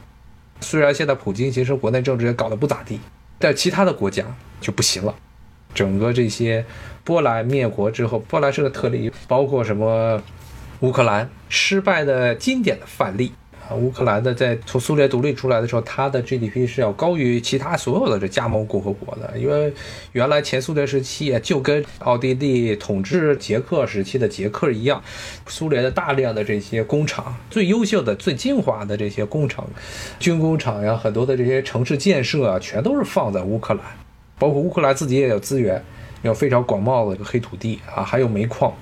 [0.60, 3.00] 虽然现在普京其实国内政治也搞得不咋地，
[3.38, 4.24] 但其他的国家
[4.60, 5.14] 就不行了。
[5.74, 6.64] 整个这些
[7.04, 10.22] 波兰灭国之后，波兰是个特例，包括什么？
[10.80, 13.32] 乌克兰失败的经典的范例！
[13.74, 19.72] 乌克兰的在从苏联独立出来的时候，它的 GDP 是要高于其他所有的这加盟共和国的，因为
[20.12, 25.02] 原来前苏联时期就跟奥地利统治捷克时期的捷克一样，
[25.46, 29.66] 苏联的大量的这些工厂，最优秀的、最精华的这些工厂、
[30.18, 33.82] 军工厂呀，很多的这些城市建设啊，全都是放在乌克兰，
[34.38, 35.82] 包括乌克兰自己也有资源，
[36.22, 38.72] 有非常广袤的一个黑土地啊，还有煤矿。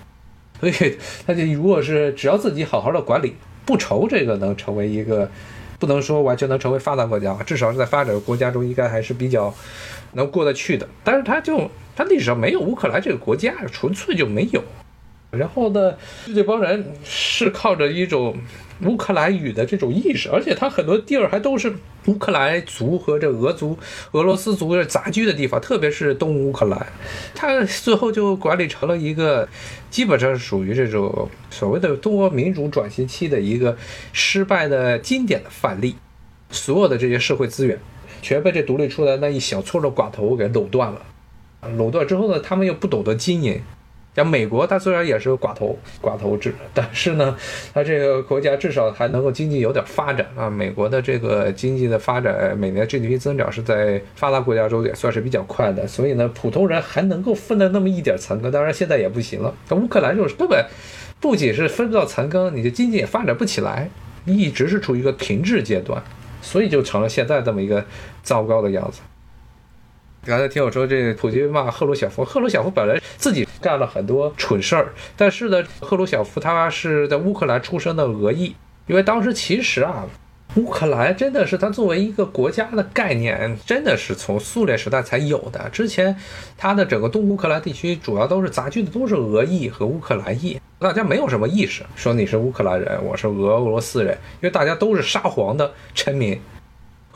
[0.61, 5.31] 所以，他就如果是只要自己好好的管理，不愁这个能成为一个，
[5.79, 9.55] 不能说完全能成为发达国家，至少是在发展国家中应该还是比较
[10.13, 10.89] 能过得去的。
[11.03, 14.63] 但是，它就它历史上没有乌克兰这个国家，纯粹就没有。
[15.37, 15.95] 然后呢，
[16.35, 18.37] 这帮人是靠着一种。
[18.83, 21.73] 乌克兰语的这种意识，而且他很多地儿还都是
[22.07, 23.79] 乌克兰族和这俄族、
[24.11, 26.85] 俄罗斯族杂居的地方，特别是东乌克兰，
[27.37, 29.49] 他最后就管理成了一个
[29.91, 33.77] 基本上属于这种所谓的多民主转型期的一个
[34.13, 35.95] 失败的经典的范例。
[36.51, 37.79] 所有的这些社会资源
[38.23, 41.01] 全被这独立出来那一小撮的寡头给垄断了。
[41.77, 43.63] 垄断之后呢，他们又不懂得经营。
[44.15, 47.37] 像美国，它虽然也是寡头寡头制，但是呢，
[47.73, 50.49] 它这个国家至少还能够经济有点发展啊。
[50.49, 58.53] 美国的这个经济的发展，每年 GDP 增长是在发达国家中也算是比较快的，所以呢，普通人还能够分到那么一点残羹。
[58.53, 60.65] 当然现在也不行了，那乌克兰就是根本
[61.19, 63.91] 不仅是分不到残羹，你的经济也发展不起来，
[64.27, 66.01] 一直是处于一个停滞阶段，
[66.41, 67.85] 所以就成了现在这么一个
[68.23, 69.01] 糟糕的样子。
[70.27, 78.55] 刚才听我说，这普京骂赫鲁晓夫，赫鲁晓夫本来自己干了很多蠢事儿，但是呢，赫鲁晓夫他是在乌克兰出生的俄裔，
[78.87, 80.05] 因为当时其实啊，
[80.57, 85.67] 乌克兰真的是它作为一个国家的概念，真的是从苏联时代才有的。
[85.71, 86.15] 之前
[86.59, 96.39] 它的整个东乌克兰地区主要都是杂居的，都是俄裔和乌克兰裔，大家没有什么意识说你是乌克兰人，我是俄罗斯人，因为大家都是沙皇的臣民。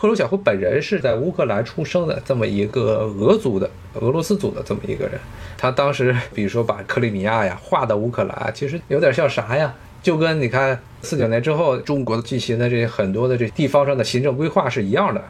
[0.00, 5.18] 赫鲁晓夫本人是在乌克兰出生的这么一个俄族的俄罗斯族的这么一个人，
[5.56, 9.74] 他当时比如说把克里米亚呀划到乌克兰，其实有点像啥呀？
[10.00, 15.20] 就跟你看四九年之后中国进行的这些很多的这地方上的行政规划是一样的，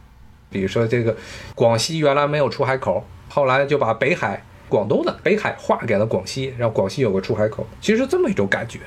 [0.51, 1.17] 比如说这个
[1.55, 8.81] 广西原来没有出海口，后来就把北海广东的北海划给了广西，让广西有个出海口，其实这么一种感觉。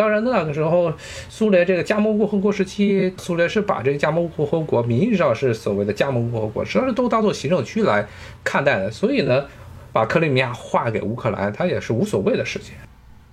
[0.00, 0.90] 当然那个时候
[1.28, 8.06] 苏联这个加盟共和国时期，苏联是把这个加盟共和国名义上是所谓的加盟共和国，实际上都当做行政区来
[8.42, 9.44] 看待的，所以呢，
[9.92, 12.72] 把克里米亚划给乌克兰，它也是无所谓的事情，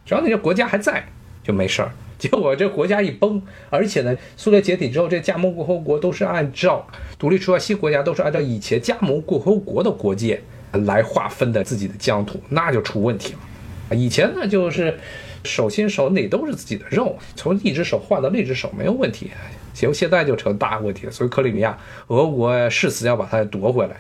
[0.06, 1.06] 只要那些国家还在。
[1.42, 1.90] 就没事儿，
[2.20, 6.86] 结果这国家一崩，而且呢，苏联解体之后，这加盟共和国都是按照
[7.18, 10.42] 独立出来新国家都是按照以前加盟共和国的国界
[10.74, 13.96] 来划分的自己的疆土，那就出问题了。
[13.96, 15.00] 以前呢，就是
[15.48, 19.32] 手心手里都是自己的肉，从一只手换到另一只手没有问题，
[19.74, 21.12] 结果现在就成大问题了。
[21.12, 21.76] 所以克里米亚，
[22.08, 23.96] 俄国誓死要把它夺回来。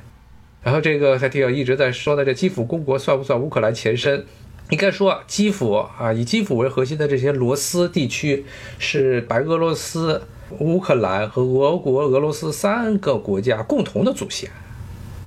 [0.61, 4.25] 然后这个他听友一直在说的这基辅公国算不算乌克兰前身？
[4.69, 8.45] 应该说，基辅啊，以基辅为核心的这些罗斯地区，
[8.77, 10.21] 是白俄罗斯、
[10.59, 14.49] 乌克兰和俄国、俄罗斯三个国家共同的祖先，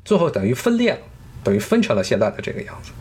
[0.04, 0.98] 最后等于分裂了，
[1.42, 2.92] 等于分成了现在的这个样子。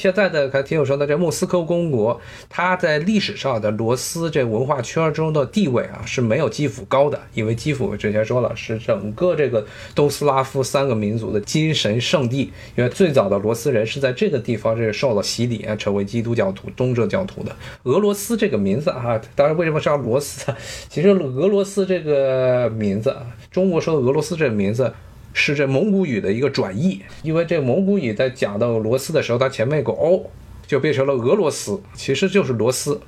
[0.00, 17.54] 现在的还挺有说的，这莫斯科公国，它在历史上的罗斯这文化圈中的地位啊是没有基辅高的，因为基辅之前说了是整个这个东斯拉夫三个民族的精神圣地，因为最早的罗斯人是在这个地方这受了洗礼啊，成为基督教徒、东正教徒的。
[17.82, 20.50] 俄罗斯这个名字啊，当然为什么叫罗斯？
[20.88, 23.14] 其实俄罗斯这个名字，
[23.50, 24.90] 中国说的俄罗斯这个名字。
[25.32, 30.30] 是这蒙古语的一个转译，因为这蒙古语在讲到罗斯的时候，它前面有个 o，
[30.66, 33.00] 就变成了俄罗斯，其实就是罗斯。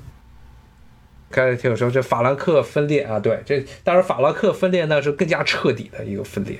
[1.29, 6.59] 刚才听我说这法兰克分裂啊，对，这当然法兰克分裂呢是更加彻底的一个分裂。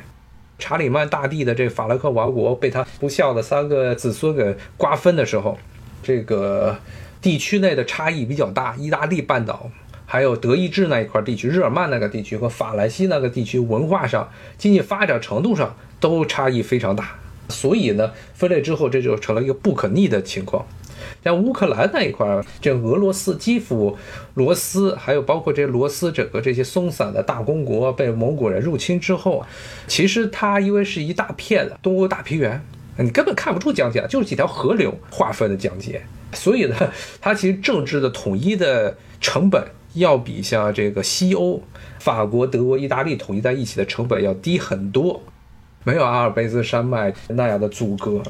[0.57, 5.57] 查理曼大帝的这法兰克王国被他不孝的三个子孙给瓜分的时候，
[6.01, 6.78] 这个
[7.22, 9.70] 地区内的差异比较大，意大利半岛。
[10.05, 17.15] 还有德意志那一块地区，日耳曼那个地区和法兰西那个地区，文化上、经济发展程度上都差异非常大。
[17.49, 20.65] 所以呢，分裂之后，这就成了一个不可逆的情况。
[21.23, 23.97] 像乌克兰那一块，这俄罗斯、基辅、
[24.35, 29.45] 罗斯，还有包括这罗斯整个这些松散的大公国被蒙古人入侵之后，
[29.87, 32.61] 其实它因为是一大片的东欧大平原，
[32.97, 36.01] 你根本看不出疆界，就是几条河流划分的疆界。
[36.33, 36.75] 所以呢，
[37.19, 39.65] 它其实政治的统一的成本。
[39.93, 41.61] 要比像这个西欧，
[41.99, 45.21] 法国、德国、意大利统一在一起的成本要低很多，
[45.83, 48.21] 没有阿尔卑斯山脉那样的阻隔。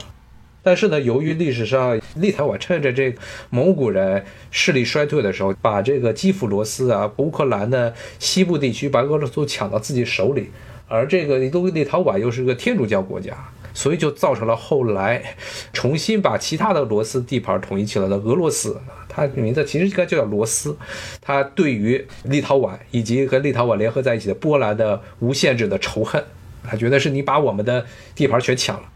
[0.66, 10.52] 但是呢，由于历史上立陶宛趁着这个蒙古人势力衰退的时候，把这个基辅罗斯啊、乌克兰的西部地区把俄罗斯抢到自己手里，
[10.88, 13.36] 而这个立陶宛又是个天主教国家，
[13.74, 15.36] 所以就造成了后来
[15.74, 18.78] 重新把其他的罗斯地盘统一起来的俄罗斯。
[19.14, 20.76] 他名字其实应该就叫罗斯，
[21.22, 26.24] 他对于立陶宛以及和立陶宛联合在一起的波兰的无限制的仇恨，
[26.64, 27.86] 他觉得是你把我们的
[28.16, 28.90] 地盘全抢了。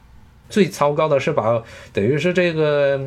[0.49, 1.61] 最糟糕的是把
[1.93, 2.99] 等于是这个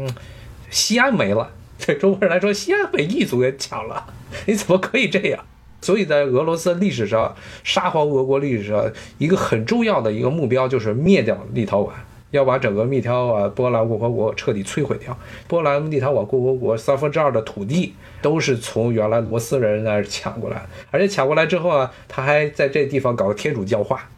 [0.70, 1.50] 西安没了，
[1.84, 4.06] 对中国人来说，西安被异族给抢了，
[4.46, 5.44] 你怎么可以这样？
[5.80, 7.34] 所以在俄罗斯历史上，
[7.64, 11.88] 沙皇俄国历史上一个很重要的一个目标就是灭掉立陶宛。
[12.30, 15.16] 要把整个密条啊波兰共和国彻底摧毁掉。
[15.48, 24.08] 波兰立陶宛共和国三分之二的土地都是从原来罗斯人那儿抢过来，而且抢过来之后啊，他还在这地方搞个天主教化，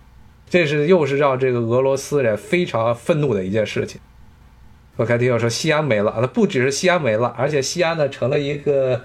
[0.49, 4.01] 这是又是让这个俄罗斯人非常愤怒的一件事情。
[4.97, 9.03] 我看听友说西安没了，那不只是西安没了，而且西安呢成了一个。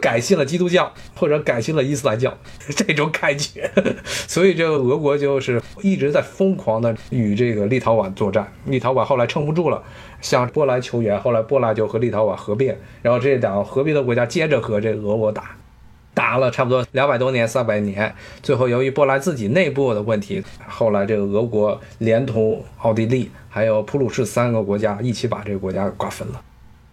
[0.00, 2.36] 改信了基督教，或者改信了伊斯兰教，
[2.76, 3.70] 这种感觉，
[4.04, 8.52] 所以这个俄国就是一直在疯狂的与这个立陶宛作战。
[8.66, 9.82] 立陶宛后来撑不住了，
[10.20, 15.56] 向波兰求援，后来波兰就和立陶宛合并，然后这两合并的国家接着和这俄国打，
[16.12, 26.40] 打了差不多两百多年、三百年，最后由于波兰自己内部的问题，后来这个俄国连同奥地利还有普鲁士三个国家一起把这个国家瓜分了。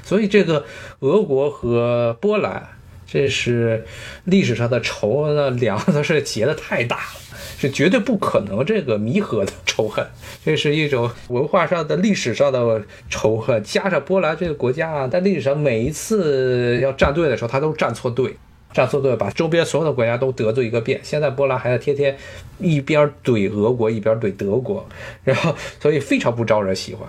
[0.04, 0.66] 所以这个
[1.00, 2.68] 俄国和波兰。
[3.12, 3.84] 这是
[4.24, 7.20] 历史上的仇呢，梁子是结的太大了，
[7.58, 10.08] 是绝对不可能这个弥合的仇恨。
[10.46, 18.34] 这是一种文化上的、历史上的仇恨，加上波兰这个国家啊，在历史上每一次要站队的时候，他都站错队，
[18.72, 21.02] 站错队，把周边所有的国家都得罪一个遍。
[21.04, 22.18] 现在波兰还在天天
[22.60, 24.88] 一边怼俄国，一边怼德国，
[25.26, 27.06] 然后所以非常不招人喜欢。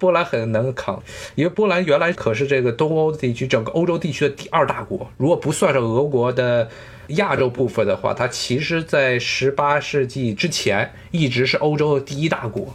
[0.00, 1.00] 波兰很能扛，
[1.36, 6.68] 因为波兰原来可是这个东欧地区整个欧洲地区的第二大国，如果不算上俄国的
[7.08, 12.74] 亚洲部分的话，它其实在十八世纪之前一直是欧洲的第一大国。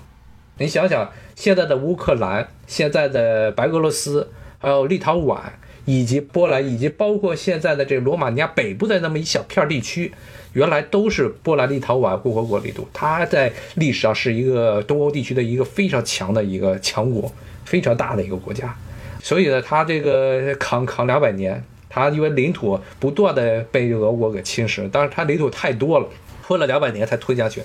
[0.59, 5.39] 你想想，现在的乌克兰、现在的白俄罗斯，还有立陶宛。
[5.85, 10.11] 以及波兰，以及包括现在的这个罗马尼亚北部的那么一小片地区，
[10.53, 12.87] 原来都是波兰立陶宛共和国领土。
[12.91, 17.31] 它在历史上是一个东欧地区的一个非常强的一个强国，
[17.63, 18.75] 非常大的一个国家。
[19.21, 26.07] 所以呢，它这个扛扛两百年，它因为领土不断的被俄国给侵蚀，但是它领土太多了，
[26.45, 27.61] 拖了两百年才吞下去。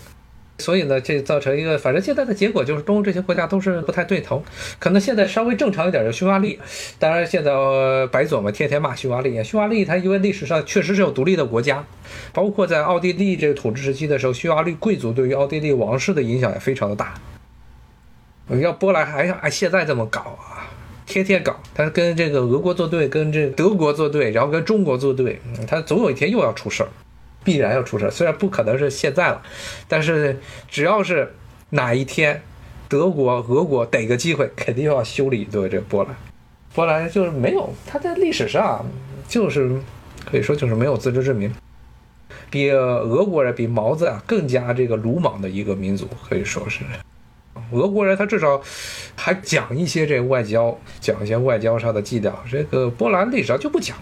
[0.61, 4.40] 所以呢，这造成一个，反正现在的结果就是东欧这些国家都是不太对头。
[4.78, 6.61] 可能现在稍微正常一点的匈牙利，
[6.98, 7.50] 当然现在
[8.12, 9.42] 白左嘛天天骂匈牙利。
[9.42, 11.84] 匈牙利它因为历史上确实是有独立的国家，
[12.32, 17.14] 包括在奥地利这个统治时期的时候，匈牙利贵族对于奥地利王室的影响也非常的大。
[18.61, 20.66] 要波兰还按现在这么搞啊，
[21.06, 26.88] 天天搞，他跟这个俄国作对，跟这德国作对，然后跟中国作对，他总有一天又要出事儿。
[27.43, 29.41] 必然要出事，虽然不可能是现在了，
[29.88, 30.38] 但是
[30.68, 31.34] 只要是
[31.70, 32.43] 哪一天，
[32.86, 36.14] 德国、俄国逮个机会，肯定要修理一顿这波兰。
[36.74, 38.84] 波兰就是没有，他在历史上
[39.26, 39.80] 就是
[40.30, 41.51] 可以说就是没有自知之明，
[42.51, 46.84] 比俄国人、比毛子啊更加这个鲁莽的一个民族，可以说是。
[47.72, 48.61] 俄国人他至少
[49.16, 53.97] 还讲一些这外交，讲一些外交上的伎俩，这个波兰历史上就不讲，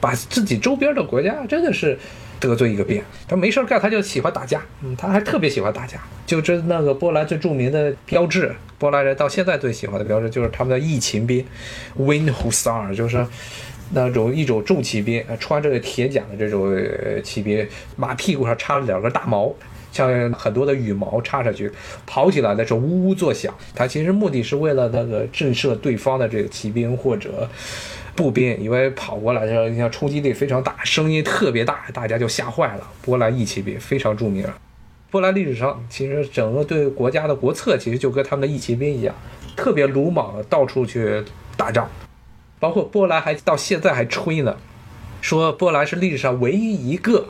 [0.00, 1.98] 把自己周边的国家真的是。
[2.40, 4.60] 得罪一个遍，他没事干，他就喜欢打架。
[4.82, 5.98] 嗯，他还特别喜欢打架。
[6.26, 11.44] 就这那个波兰最著名的标志，波兰人到现在最喜欢的标志就是他们的义勤兵
[11.98, 13.26] （Wind Hussar），就是
[13.92, 16.76] 那种一种重骑兵，穿着铁甲的这种
[17.24, 17.66] 骑兵，
[17.96, 19.52] 马屁股上插了两根大毛，
[19.90, 21.70] 像很多的羽毛插上去，
[22.06, 23.54] 跑起来的时候呜呜作响。
[23.74, 27.48] 他其实目的是为了那个震慑对方的这个骑兵或者。
[28.18, 32.88] 步兵因为跑过来的时候，你像冲击力非常大，声音特别大，大家就吓坏了。
[33.00, 34.44] 波兰义骑兵非常著名。
[35.08, 39.14] 波兰历史上其实整个对国家的国策，其实就跟他们的义骑兵一样，
[39.54, 41.22] 特别鲁莽，到处去
[41.56, 41.88] 打仗。
[42.58, 44.56] 包括波兰还到现在还吹呢，
[45.20, 47.28] 说波兰是历史上唯一一个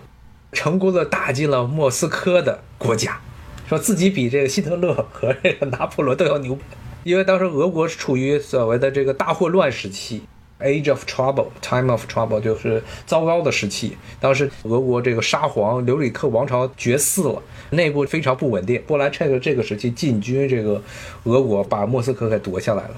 [0.53, 3.21] 成功的打进了莫斯科的国家，
[3.69, 6.57] 说自己比这个希特勒和这个拿破仑都要牛。
[7.05, 10.23] 因为当时俄国是处于所谓的这个大混乱时期。
[10.61, 13.97] Age of trouble, time of trouble，就是糟糕的时期。
[14.19, 17.41] 当时俄国这个沙皇留里克王朝绝嗣了，
[17.71, 18.83] 内部非常不稳定。
[18.85, 20.83] 波兰趁着这个时期进军这个
[21.23, 22.95] 俄国，把莫斯科给夺下来了。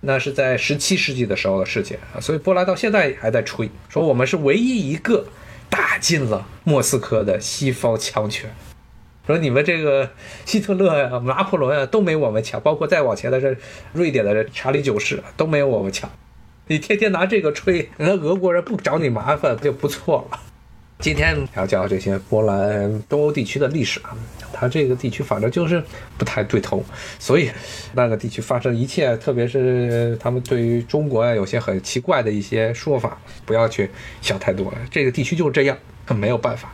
[0.00, 5.26] 那是在十七世纪的时候的事情，所以波兰到现在还在吹，说我们是唯一一个
[5.68, 8.50] 打进了莫斯科的西方强权。
[9.26, 10.10] 说你们这个
[10.44, 13.54] 希特勒呀、拿破仑啊都没我们强，包括再往前的这
[13.92, 16.10] 瑞典的这查理九世都没有我们强。
[16.66, 20.40] 你天天拿这个吹，那俄国人不找你麻烦就不错了。
[21.00, 24.16] 今天要讲这些波兰东欧地区的历史啊，
[24.52, 25.82] 它这个地区反正就是
[26.16, 26.82] 不太对头，
[27.18, 27.50] 所以
[27.92, 33.90] 那个地区发生一切，特别是他们对于中国啊有些很奇怪的一些说法，不要去
[34.22, 34.78] 想太多了。
[34.90, 35.76] 这个地区就是这样，
[36.16, 36.72] 没有办法。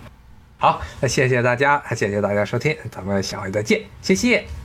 [0.59, 4.60] 好，那谢谢大家，谢谢大家收听，咱们下回再见，谢谢。